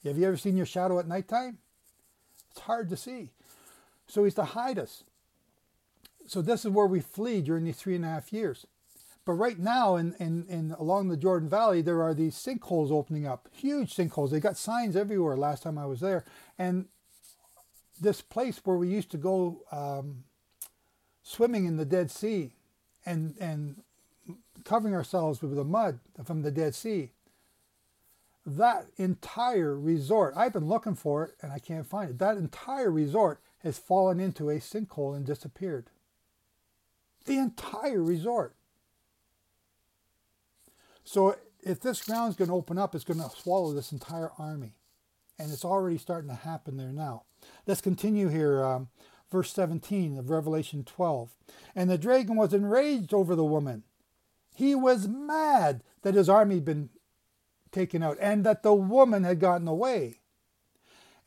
Have 0.03 0.17
you 0.17 0.27
ever 0.27 0.37
seen 0.37 0.57
your 0.57 0.65
shadow 0.65 0.99
at 0.99 1.07
nighttime? 1.07 1.59
It's 2.51 2.61
hard 2.61 2.89
to 2.89 2.97
see. 2.97 3.29
So 4.07 4.23
he's 4.23 4.33
to 4.35 4.43
hide 4.43 4.77
us. 4.77 5.03
So 6.27 6.41
this 6.41 6.65
is 6.65 6.71
where 6.71 6.87
we 6.87 6.99
flee 6.99 7.41
during 7.41 7.63
these 7.63 7.77
three 7.77 7.95
and 7.95 8.03
a 8.03 8.09
half 8.09 8.33
years. 8.33 8.65
But 9.23 9.33
right 9.33 9.59
now, 9.59 9.95
in, 9.95 10.13
in, 10.19 10.45
in 10.47 10.75
along 10.77 11.09
the 11.09 11.17
Jordan 11.17 11.47
Valley, 11.47 11.81
there 11.81 12.01
are 12.01 12.13
these 12.13 12.35
sinkholes 12.35 12.91
opening 12.91 13.27
up, 13.27 13.47
huge 13.51 13.95
sinkholes. 13.95 14.31
They 14.31 14.39
got 14.39 14.57
signs 14.57 14.95
everywhere. 14.95 15.37
Last 15.37 15.63
time 15.63 15.77
I 15.77 15.85
was 15.85 15.99
there, 15.99 16.25
and 16.57 16.85
this 17.99 18.21
place 18.21 18.59
where 18.63 18.77
we 18.77 18.87
used 18.87 19.11
to 19.11 19.17
go 19.17 19.61
um, 19.71 20.23
swimming 21.21 21.65
in 21.65 21.77
the 21.77 21.85
Dead 21.85 22.09
Sea, 22.09 22.53
and 23.05 23.35
and 23.39 23.83
covering 24.63 24.93
ourselves 24.93 25.41
with 25.41 25.55
the 25.55 25.63
mud 25.63 25.99
from 26.23 26.41
the 26.41 26.51
Dead 26.51 26.75
Sea 26.75 27.11
that 28.45 28.87
entire 28.97 29.77
resort, 29.77 30.33
I've 30.35 30.53
been 30.53 30.67
looking 30.67 30.95
for 30.95 31.25
it 31.25 31.35
and 31.41 31.51
I 31.51 31.59
can't 31.59 31.85
find 31.85 32.09
it. 32.09 32.19
That 32.19 32.37
entire 32.37 32.91
resort 32.91 33.39
has 33.59 33.77
fallen 33.77 34.19
into 34.19 34.49
a 34.49 34.55
sinkhole 34.55 35.15
and 35.15 35.25
disappeared. 35.25 35.89
The 37.25 37.37
entire 37.37 38.01
resort. 38.01 38.55
So 41.03 41.35
if 41.61 41.79
this 41.79 42.01
ground's 42.03 42.35
going 42.35 42.49
to 42.49 42.55
open 42.55 42.77
up, 42.77 42.95
it's 42.95 43.03
going 43.03 43.19
to 43.19 43.29
swallow 43.29 43.73
this 43.73 43.91
entire 43.91 44.31
army. 44.39 44.73
And 45.37 45.51
it's 45.51 45.65
already 45.65 45.97
starting 45.97 46.29
to 46.29 46.35
happen 46.35 46.77
there 46.77 46.91
now. 46.91 47.23
Let's 47.67 47.81
continue 47.81 48.29
here. 48.29 48.63
Um, 48.63 48.89
verse 49.31 49.53
17 49.53 50.17
of 50.17 50.29
Revelation 50.29 50.83
12. 50.83 51.31
And 51.75 51.89
the 51.89 51.97
dragon 51.97 52.35
was 52.35 52.53
enraged 52.53 53.13
over 53.13 53.35
the 53.35 53.45
woman. 53.45 53.83
He 54.53 54.75
was 54.75 55.07
mad 55.07 55.83
that 56.03 56.15
his 56.15 56.29
army 56.29 56.55
had 56.55 56.65
been 56.65 56.89
taken 57.71 58.03
out 58.03 58.17
and 58.19 58.45
that 58.45 58.63
the 58.63 58.73
woman 58.73 59.23
had 59.23 59.39
gotten 59.39 59.67
away. 59.67 60.17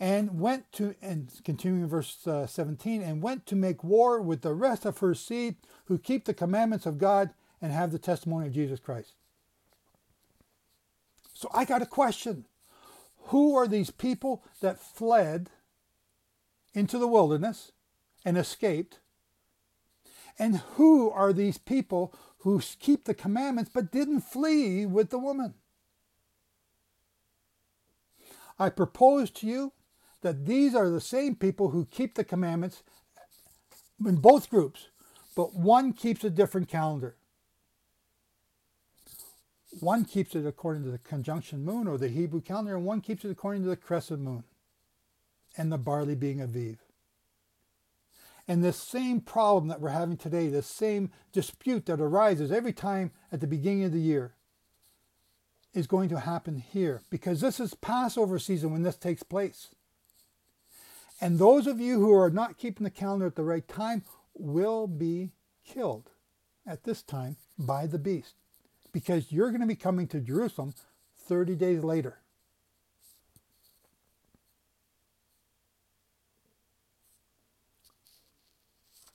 and 0.01 0.41
went 0.41 0.71
to, 0.73 0.95
and 1.01 1.31
continuing 1.45 1.87
verse 1.87 2.27
uh, 2.27 2.47
17, 2.47 3.01
and 3.01 3.23
went 3.23 3.47
to 3.47 3.55
make 3.57 3.85
war 3.85 4.21
with 4.21 4.43
the 4.43 4.53
rest 4.53 4.85
of 4.85 4.99
her 4.99 5.15
seed 5.15 5.57
who 5.87 5.99
keep 5.99 6.25
the 6.25 6.35
commandments 6.35 6.85
of 6.85 6.99
God 6.99 7.31
and 7.63 7.73
have 7.73 7.93
the 7.93 7.99
testimony 7.99 8.49
of 8.49 8.53
Jesus 8.53 8.81
Christ. 8.81 9.15
So 11.33 11.49
I 11.55 11.65
got 11.65 11.81
a 11.81 11.87
question. 11.87 12.47
Who 13.29 13.57
are 13.57 13.69
these 13.69 13.91
people 13.91 14.45
that 14.61 14.81
fled 14.81 15.49
into 16.75 16.99
the 16.99 17.09
wilderness 17.09 17.73
and 18.25 18.37
escaped? 18.37 18.99
And 20.39 20.57
who 20.75 21.09
are 21.11 21.33
these 21.33 21.59
people 21.59 22.13
who 22.45 22.61
keep 22.79 23.05
the 23.05 23.15
commandments 23.15 23.71
but 23.73 23.91
didn't 23.91 24.21
flee 24.21 24.85
with 24.85 25.09
the 25.09 25.19
woman? 25.19 25.55
I 28.59 28.69
propose 28.69 29.31
to 29.31 29.47
you 29.47 29.73
that 30.21 30.45
these 30.45 30.75
are 30.75 30.91
the 30.91 31.01
same 31.01 31.37
people 31.37 31.71
who 31.71 31.87
keep 31.87 32.15
the 32.15 32.23
commandments 32.23 32.83
in 34.07 34.17
both 34.17 34.51
groups, 34.51 34.89
but 35.35 35.55
one 35.55 35.95
keeps 35.95 36.23
a 36.23 36.29
different 36.29 36.69
calendar. 36.69 37.17
One 39.81 40.05
keeps 40.05 40.35
it 40.35 40.47
according 40.47 40.85
to 40.85 40.91
the 40.91 40.99
conjunction 40.99 41.65
moon 41.65 41.89
or 41.89 41.97
the 41.97 42.09
Hebrew 42.09 42.43
calendar, 42.43 42.77
and 42.77 42.85
one 42.85 43.01
keeps 43.01 43.25
it 43.25 43.31
according 43.31 43.63
to 43.63 43.71
the 43.71 43.77
crescent 43.77 44.21
moon, 44.21 44.45
and 45.57 45.73
the 45.73 45.79
barley 45.79 46.15
being 46.15 46.39
Aviv. 46.39 46.77
And 48.47 48.63
this 48.63 48.77
same 48.77 49.21
problem 49.21 49.69
that 49.69 49.81
we're 49.81 49.91
having 49.91 50.17
today, 50.17 50.49
this 50.49 50.67
same 50.67 51.11
dispute 51.33 51.87
that 51.87 52.01
arises 52.01 52.53
every 52.53 52.73
time 52.73 53.13
at 53.33 53.41
the 53.41 53.47
beginning 53.47 53.85
of 53.85 53.93
the 53.93 54.01
year, 54.01 54.35
is 55.73 55.87
going 55.87 56.09
to 56.11 56.21
happen 56.21 56.59
here 56.59 57.03
because 57.11 57.41
this 57.41 57.59
is 57.59 57.75
Passover 57.75 58.39
season 58.39 58.73
when 58.73 58.83
this 58.83 58.97
takes 58.97 59.23
place. 59.23 59.75
And 61.21 61.39
those 61.39 61.67
of 61.67 61.81
you 61.81 62.01
who 62.01 62.13
are 62.13 62.31
not 62.31 62.59
keeping 62.59 62.85
the 62.85 62.91
calendar 62.91 63.27
at 63.27 63.35
the 63.35 63.45
right 63.45 63.67
time 63.67 64.05
will 64.35 64.87
be 64.87 65.33
killed 65.65 66.11
at 66.67 66.85
this 66.85 67.03
time 67.03 67.37
by 67.59 67.87
the 67.87 67.99
beast 67.99 68.35
because 68.93 69.33
you're 69.33 69.51
going 69.51 69.61
to 69.61 69.67
be 69.67 69.75
coming 69.75 70.07
to 70.09 70.21
Jerusalem 70.21 70.75
30 71.17 71.55
days 71.57 71.83
later. 71.83 72.19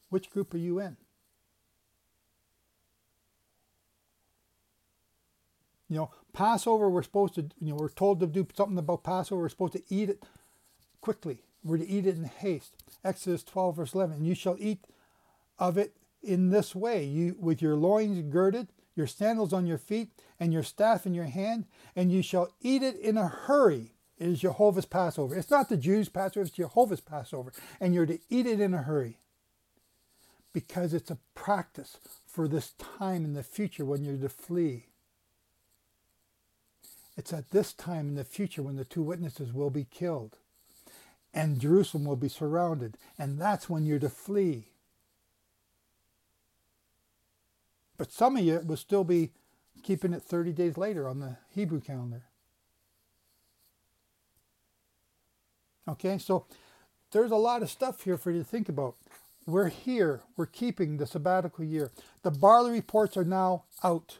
Which 0.09 0.29
group 0.29 0.53
are 0.53 0.57
you 0.57 0.79
in? 0.79 0.97
You 5.87 5.97
know, 5.97 6.11
Passover, 6.33 6.89
we're 6.89 7.03
supposed 7.03 7.35
to, 7.35 7.49
you 7.59 7.71
know, 7.71 7.75
we're 7.75 7.89
told 7.89 8.19
to 8.19 8.27
do 8.27 8.47
something 8.55 8.77
about 8.77 9.03
Passover. 9.03 9.41
We're 9.41 9.49
supposed 9.49 9.73
to 9.73 9.83
eat 9.89 10.09
it 10.09 10.23
quickly. 11.01 11.41
We're 11.63 11.77
to 11.77 11.87
eat 11.87 12.05
it 12.05 12.15
in 12.15 12.25
haste. 12.25 12.75
Exodus 13.03 13.43
12, 13.43 13.75
verse 13.75 13.93
11. 13.93 14.17
And 14.17 14.27
you 14.27 14.35
shall 14.35 14.55
eat 14.59 14.85
of 15.57 15.77
it 15.77 15.95
in 16.21 16.49
this 16.49 16.75
way 16.75 17.03
you 17.03 17.35
with 17.39 17.61
your 17.61 17.75
loins 17.75 18.21
girded, 18.31 18.69
your 18.95 19.07
sandals 19.07 19.51
on 19.51 19.65
your 19.65 19.77
feet, 19.77 20.09
and 20.39 20.53
your 20.53 20.63
staff 20.63 21.05
in 21.05 21.13
your 21.13 21.25
hand, 21.25 21.65
and 21.95 22.11
you 22.11 22.21
shall 22.21 22.49
eat 22.61 22.83
it 22.83 22.97
in 22.97 23.17
a 23.17 23.27
hurry. 23.27 23.93
It 24.17 24.27
is 24.27 24.41
Jehovah's 24.41 24.85
Passover. 24.85 25.35
It's 25.35 25.49
not 25.49 25.69
the 25.69 25.77
Jews' 25.77 26.09
Passover, 26.09 26.41
it's 26.41 26.51
Jehovah's 26.51 27.01
Passover. 27.01 27.51
And 27.79 27.95
you're 27.95 28.05
to 28.05 28.19
eat 28.29 28.45
it 28.45 28.59
in 28.59 28.73
a 28.73 28.83
hurry 28.83 29.17
because 30.53 30.93
it's 30.93 31.11
a 31.11 31.17
practice 31.35 31.97
for 32.25 32.47
this 32.47 32.73
time 32.77 33.23
in 33.23 33.33
the 33.33 33.43
future 33.43 33.85
when 33.85 34.03
you're 34.03 34.17
to 34.17 34.29
flee. 34.29 34.87
It's 37.17 37.33
at 37.33 37.51
this 37.51 37.73
time 37.73 38.09
in 38.09 38.15
the 38.15 38.23
future 38.23 38.63
when 38.63 38.77
the 38.77 38.85
two 38.85 39.01
witnesses 39.01 39.53
will 39.53 39.69
be 39.69 39.85
killed 39.85 40.37
and 41.33 41.59
Jerusalem 41.59 42.05
will 42.05 42.15
be 42.15 42.29
surrounded, 42.29 42.97
and 43.17 43.39
that's 43.39 43.69
when 43.69 43.85
you're 43.85 43.99
to 43.99 44.09
flee. 44.09 44.69
But 47.97 48.11
some 48.11 48.37
of 48.37 48.43
you 48.43 48.61
will 48.65 48.77
still 48.77 49.03
be 49.03 49.31
keeping 49.83 50.13
it 50.13 50.23
30 50.23 50.53
days 50.53 50.77
later 50.77 51.07
on 51.07 51.19
the 51.19 51.37
Hebrew 51.53 51.81
calendar. 51.81 52.23
Okay, 55.87 56.17
so 56.17 56.45
there's 57.11 57.31
a 57.31 57.35
lot 57.35 57.61
of 57.61 57.69
stuff 57.69 58.03
here 58.03 58.17
for 58.17 58.31
you 58.31 58.39
to 58.39 58.45
think 58.45 58.69
about. 58.69 58.95
We're 59.49 59.69
here, 59.69 60.21
we're 60.37 60.45
keeping 60.45 60.97
the 60.97 61.07
sabbatical 61.07 61.63
year. 61.63 61.91
The 62.21 62.29
barley 62.29 62.71
reports 62.71 63.17
are 63.17 63.25
now 63.25 63.63
out. 63.83 64.19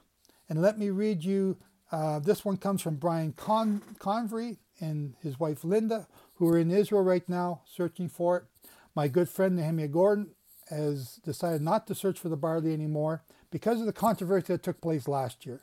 And 0.50 0.62
let 0.62 0.80
me 0.80 0.90
read 0.90 1.24
you 1.24 1.58
uh, 1.92 2.20
this 2.20 2.46
one 2.46 2.58
comes 2.58 2.82
from 2.82 2.96
Brian 2.96 3.34
Con- 3.34 3.82
Convery 4.00 4.58
and 4.80 5.16
his 5.22 5.40
wife 5.40 5.64
Linda, 5.64 6.08
who 6.36 6.48
are 6.48 6.58
in 6.58 6.72
Israel 6.72 7.04
right 7.04 7.28
now 7.28 7.62
searching 7.66 8.10
for 8.10 8.38
it. 8.38 8.44
My 8.96 9.08
good 9.08 9.30
friend 9.30 9.56
Nehemiah 9.56 9.88
Gordon 9.88 10.32
has 10.70 11.20
decided 11.24 11.62
not 11.62 11.88
to 11.88 11.96
search 11.96 12.20
for 12.20 12.30
the 12.30 12.38
barley 12.38 12.74
anymore 12.74 13.24
because 13.52 13.80
of 13.80 13.86
the 13.86 13.94
controversy 13.94 14.54
that 14.54 14.64
took 14.64 14.82
place 14.82 15.08
last 15.08 15.46
year. 15.46 15.62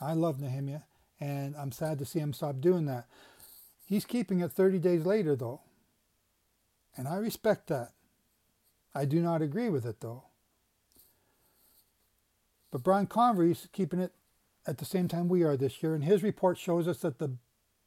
I 0.00 0.14
love 0.14 0.40
Nehemiah, 0.40 0.82
and 1.20 1.54
I'm 1.56 1.72
sad 1.72 1.98
to 1.98 2.04
see 2.04 2.18
him 2.18 2.32
stop 2.32 2.60
doing 2.60 2.86
that. 2.86 3.06
He's 3.86 4.04
keeping 4.04 4.40
it 4.40 4.52
30 4.52 4.78
days 4.78 5.04
later, 5.04 5.36
though. 5.36 5.60
And 6.96 7.08
I 7.08 7.16
respect 7.16 7.66
that. 7.68 7.92
I 8.94 9.04
do 9.04 9.20
not 9.20 9.42
agree 9.42 9.68
with 9.68 9.84
it, 9.84 10.00
though. 10.00 10.24
But 12.70 12.82
Brian 12.82 13.06
Convery 13.06 13.52
is 13.52 13.68
keeping 13.72 14.00
it 14.00 14.12
at 14.66 14.78
the 14.78 14.84
same 14.84 15.08
time 15.08 15.28
we 15.28 15.42
are 15.42 15.56
this 15.56 15.82
year, 15.82 15.94
and 15.94 16.04
his 16.04 16.22
report 16.22 16.58
shows 16.58 16.88
us 16.88 16.98
that 16.98 17.18
the 17.18 17.36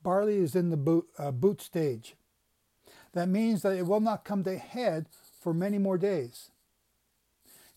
barley 0.03 0.37
is 0.37 0.55
in 0.55 0.69
the 0.69 0.77
boot, 0.77 1.07
uh, 1.17 1.31
boot 1.31 1.61
stage. 1.61 2.15
That 3.13 3.27
means 3.27 3.61
that 3.61 3.75
it 3.75 3.87
will 3.87 3.99
not 3.99 4.25
come 4.25 4.43
to 4.43 4.57
head 4.57 5.07
for 5.41 5.53
many 5.53 5.77
more 5.77 5.97
days. 5.97 6.51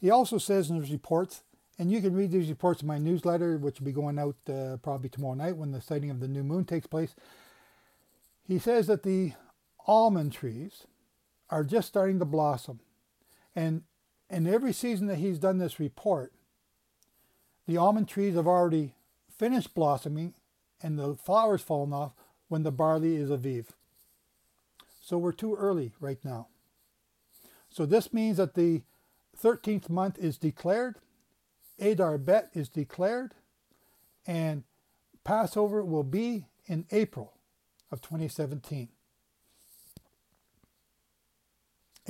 He 0.00 0.10
also 0.10 0.38
says 0.38 0.70
in 0.70 0.80
his 0.80 0.90
reports, 0.90 1.42
and 1.78 1.90
you 1.90 2.00
can 2.00 2.14
read 2.14 2.30
these 2.30 2.48
reports 2.48 2.82
in 2.82 2.88
my 2.88 2.98
newsletter, 2.98 3.56
which 3.56 3.80
will 3.80 3.86
be 3.86 3.92
going 3.92 4.18
out 4.18 4.36
uh, 4.48 4.76
probably 4.82 5.08
tomorrow 5.08 5.34
night 5.34 5.56
when 5.56 5.72
the 5.72 5.80
sighting 5.80 6.10
of 6.10 6.20
the 6.20 6.28
new 6.28 6.42
moon 6.42 6.64
takes 6.64 6.86
place. 6.86 7.14
He 8.46 8.58
says 8.58 8.86
that 8.86 9.02
the 9.02 9.32
almond 9.86 10.32
trees 10.32 10.86
are 11.50 11.64
just 11.64 11.88
starting 11.88 12.18
to 12.18 12.24
blossom. 12.24 12.80
And 13.54 13.82
in 14.28 14.46
every 14.46 14.72
season 14.72 15.06
that 15.08 15.16
he's 15.18 15.38
done 15.38 15.58
this 15.58 15.80
report, 15.80 16.32
the 17.66 17.76
almond 17.76 18.08
trees 18.08 18.34
have 18.34 18.46
already 18.46 18.94
finished 19.36 19.74
blossoming 19.74 20.34
and 20.82 20.98
the 20.98 21.14
flowers 21.14 21.62
fallen 21.62 21.92
off 21.92 22.14
when 22.48 22.62
the 22.62 22.72
barley 22.72 23.16
is 23.16 23.30
aviv. 23.30 23.66
So 25.00 25.18
we're 25.18 25.32
too 25.32 25.56
early 25.56 25.92
right 26.00 26.18
now. 26.24 26.48
So 27.68 27.86
this 27.86 28.12
means 28.12 28.36
that 28.36 28.54
the 28.54 28.82
13th 29.40 29.88
month 29.88 30.18
is 30.18 30.36
declared, 30.36 30.96
Adar 31.80 32.18
Bet 32.18 32.50
is 32.52 32.68
declared, 32.68 33.34
and 34.26 34.64
Passover 35.24 35.84
will 35.84 36.04
be 36.04 36.46
in 36.66 36.86
April 36.90 37.34
of 37.90 38.00
2017. 38.02 38.88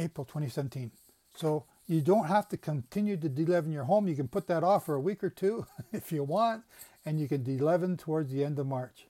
April 0.01 0.25
2017. 0.25 0.91
So 1.37 1.65
you 1.87 2.01
don't 2.01 2.27
have 2.27 2.49
to 2.49 2.57
continue 2.57 3.17
to 3.17 3.29
de-leaven 3.29 3.73
your 3.73 3.85
home. 3.85 4.09
You 4.09 4.17
can 4.17 4.29
put 4.29 4.47
that 4.47 4.65
off 4.65 4.87
for 4.87 4.95
a 4.95 5.01
week 5.01 5.23
or 5.23 5.31
two 5.31 5.67
if 5.93 6.11
you 6.13 6.25
want, 6.25 6.65
and 7.05 7.21
you 7.21 7.29
can 7.29 7.43
de-leaven 7.43 7.97
towards 7.97 8.33
the 8.33 8.45
end 8.45 8.59
of 8.59 8.67
March. 8.67 9.07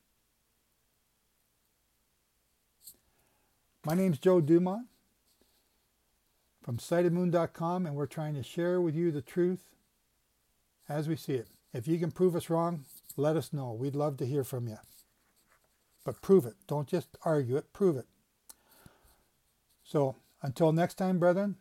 My 3.84 3.94
name's 3.94 4.18
Joe 4.18 4.40
Dumont 4.40 4.88
from 6.62 6.76
sightedmoon.com, 6.76 7.86
and 7.86 7.94
we're 7.94 8.06
trying 8.06 8.34
to 8.34 8.42
share 8.42 8.80
with 8.80 8.94
you 8.94 9.10
the 9.10 9.22
truth 9.22 9.64
as 10.88 11.08
we 11.08 11.16
see 11.16 11.34
it. 11.34 11.48
If 11.72 11.88
you 11.88 11.98
can 11.98 12.10
prove 12.10 12.36
us 12.36 12.50
wrong, 12.50 12.84
let 13.16 13.36
us 13.36 13.52
know. 13.52 13.72
We'd 13.72 13.94
love 13.94 14.16
to 14.18 14.26
hear 14.26 14.44
from 14.44 14.68
you. 14.68 14.78
But 16.04 16.20
prove 16.20 16.44
it. 16.44 16.54
Don't 16.66 16.88
just 16.88 17.16
argue 17.24 17.56
it, 17.56 17.72
prove 17.72 17.96
it. 17.96 18.06
So 19.84 20.16
until 20.42 20.72
next 20.72 20.94
time, 20.94 21.18
brethren, 21.18 21.56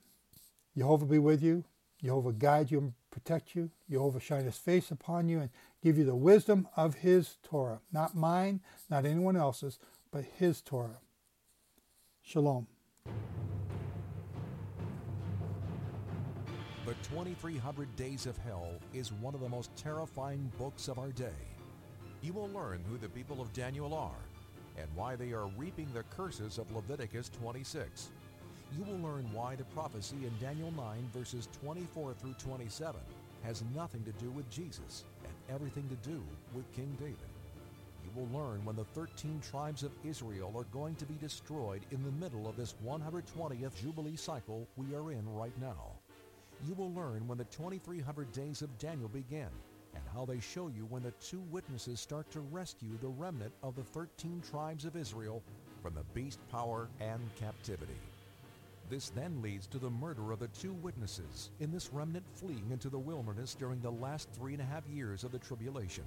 Jehovah 0.78 1.06
be 1.06 1.20
with 1.20 1.42
you. 1.42 1.66
Jehovah 2.02 2.32
guide 2.32 2.72
you 2.72 2.80
and 2.80 2.94
protect 3.12 3.56
you. 3.56 3.72
Jehovah 3.90 4.20
shine 4.20 4.46
his 4.46 4.58
face 4.58 4.92
upon 4.92 5.28
you 5.28 5.40
and 5.40 5.50
give 5.84 5.98
you 5.98 6.06
the 6.06 6.16
wisdom 6.16 6.68
of 6.78 6.96
his 6.96 7.38
Torah. 7.44 7.82
Not 7.92 8.16
mine, 8.16 8.62
not 8.90 9.06
anyone 9.06 9.36
else's, 9.36 9.80
but 10.12 10.24
his 10.38 10.62
Torah. 10.62 11.00
Shalom. 12.22 12.68
The 16.86 16.94
2300 17.04 17.96
Days 17.96 18.26
of 18.26 18.38
Hell 18.38 18.72
is 18.94 19.12
one 19.12 19.36
of 19.36 19.42
the 19.42 19.50
most 19.50 19.76
terrifying 19.76 20.52
books 20.58 20.88
of 20.88 20.98
our 20.98 21.12
day. 21.12 21.28
You 22.22 22.34
will 22.34 22.50
learn 22.50 22.84
who 22.90 22.98
the 22.98 23.10
people 23.10 23.42
of 23.42 23.54
Daniel 23.54 23.94
are 23.94 24.24
and 24.78 24.88
why 24.96 25.16
they 25.16 25.32
are 25.34 25.48
reaping 25.58 25.88
the 25.94 26.04
curses 26.04 26.58
of 26.58 26.72
Leviticus 26.72 27.30
26 27.30 28.10
you 28.78 28.84
will 28.84 29.00
learn 29.00 29.28
why 29.34 29.56
the 29.56 29.64
prophecy 29.66 30.18
in 30.24 30.46
Daniel 30.46 30.72
9, 30.72 31.10
verses 31.14 31.48
24 31.64 32.14
through 32.14 32.36
27, 32.38 33.00
has 33.44 33.64
nothing 33.76 34.04
to 34.04 34.12
do 34.24 34.30
with 34.32 34.50
Jesus 34.50 35.06
and 35.24 35.34
everything 35.54 35.88
to 35.90 36.10
do 36.10 36.24
with 36.54 36.72
King 36.74 36.96
David. 37.00 37.18
You 38.04 38.12
will 38.16 38.40
learn 38.40 38.64
when 38.66 38.76
the 38.76 38.84
13 38.86 39.42
tribes 39.42 39.84
of 39.84 39.92
Israel 40.04 40.54
are 40.56 40.66
going 40.66 40.96
to 40.96 41.06
be 41.06 41.16
destroyed 41.16 41.82
in 41.92 42.04
the 42.04 42.12
middle 42.12 42.48
of 42.48 42.56
this 42.56 42.76
120th 42.86 43.76
Jubilee 43.82 44.16
cycle 44.16 44.68
we 44.76 44.96
are 44.96 45.12
in 45.12 45.28
right 45.34 45.58
now. 45.60 45.94
You 46.68 46.74
will 46.76 46.92
learn 46.94 47.28
when 47.28 47.38
the 47.38 47.46
2300 47.46 48.32
days 48.32 48.62
of 48.62 48.78
Daniel 48.78 49.10
begin 49.10 49.50
and 49.96 50.04
how 50.14 50.26
they 50.26 50.40
show 50.40 50.68
you 50.68 50.86
when 50.86 51.04
the 51.04 51.14
two 51.22 51.42
witnesses 51.52 52.00
start 52.00 52.30
to 52.32 52.42
rescue 52.42 52.98
the 53.02 53.08
remnant 53.08 53.54
of 53.64 53.76
the 53.76 53.84
13 53.84 54.42
tribes 54.50 54.86
of 54.86 54.96
Israel 54.96 55.42
from 55.82 55.94
the 55.94 56.04
beast 56.14 56.40
power 56.52 56.90
and 57.00 57.22
captivity. 57.40 58.00
This 58.90 59.10
then 59.10 59.40
leads 59.44 59.68
to 59.68 59.78
the 59.78 59.90
murder 59.90 60.32
of 60.32 60.40
the 60.40 60.48
two 60.48 60.74
witnesses 60.74 61.52
in 61.60 61.72
this 61.72 61.94
remnant 61.94 62.26
fleeing 62.34 62.72
into 62.72 62.90
the 62.90 62.98
wilderness 62.98 63.54
during 63.54 63.80
the 63.82 63.92
last 63.92 64.30
three 64.34 64.54
and 64.54 64.62
a 64.64 64.66
half 64.66 64.88
years 64.88 65.24
of 65.24 65.32
the 65.32 65.38
tribulation. 65.38 66.06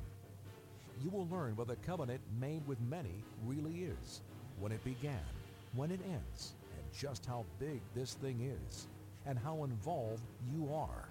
You 1.01 1.11
will 1.11 1.29
learn 1.29 1.55
what 1.55 1.69
the 1.69 1.77
covenant 1.77 2.21
made 2.41 2.67
with 2.67 2.81
many 2.81 3.23
really 3.47 3.85
is, 3.85 4.23
when 4.59 4.73
it 4.73 4.83
began, 4.83 5.21
when 5.75 5.93
it 5.93 6.01
ends, 6.11 6.55
and 6.77 6.83
just 6.93 7.25
how 7.25 7.45
big 7.61 7.81
this 7.95 8.15
thing 8.15 8.53
is, 8.69 8.89
and 9.27 9.39
how 9.39 9.63
involved 9.63 10.25
you 10.53 10.69
are. 10.75 11.09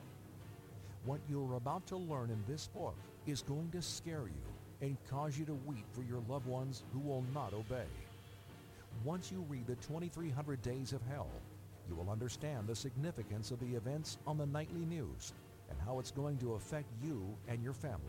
What 1.06 1.22
you're 1.30 1.56
about 1.56 1.88
to 1.88 1.96
learn 1.96 2.32
in 2.32 2.44
this 2.50 2.68
book 2.68 2.96
is 3.26 3.44
going 3.44 3.70
to 3.72 3.82
scare 3.82 4.28
you 4.28 4.88
and 4.88 4.98
cause 5.10 5.38
you 5.38 5.46
to 5.46 5.54
weep 5.66 5.86
for 5.94 6.04
your 6.04 6.22
loved 6.28 6.48
ones 6.48 6.84
who 6.92 7.00
will 7.00 7.24
not 7.34 7.54
obey. 7.54 7.88
Once 9.06 9.32
you 9.32 9.46
read 9.48 9.66
the 9.68 9.76
2300 9.76 10.62
Days 10.62 10.92
of 10.92 11.02
Hell, 11.10 11.30
you 11.88 11.96
will 11.96 12.10
understand 12.10 12.68
the 12.68 12.76
significance 12.76 13.52
of 13.52 13.60
the 13.60 13.76
events 13.76 14.18
on 14.26 14.38
the 14.38 14.46
nightly 14.46 14.86
news 14.86 15.34
and 15.70 15.78
how 15.86 16.00
it's 16.00 16.12
going 16.12 16.38
to 16.38 16.54
affect 16.54 16.88
you 17.04 17.24
and 17.48 17.64
your 17.64 17.74
family. 17.74 18.00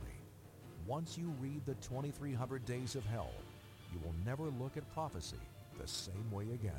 Once 0.86 1.16
you 1.16 1.32
read 1.40 1.64
the 1.64 1.74
2300 1.74 2.64
Days 2.64 2.96
of 2.96 3.04
Hell, 3.06 3.30
you 3.92 4.00
will 4.04 4.14
never 4.26 4.44
look 4.62 4.76
at 4.76 4.94
prophecy 4.94 5.36
the 5.80 5.86
same 5.86 6.30
way 6.30 6.44
again. 6.54 6.72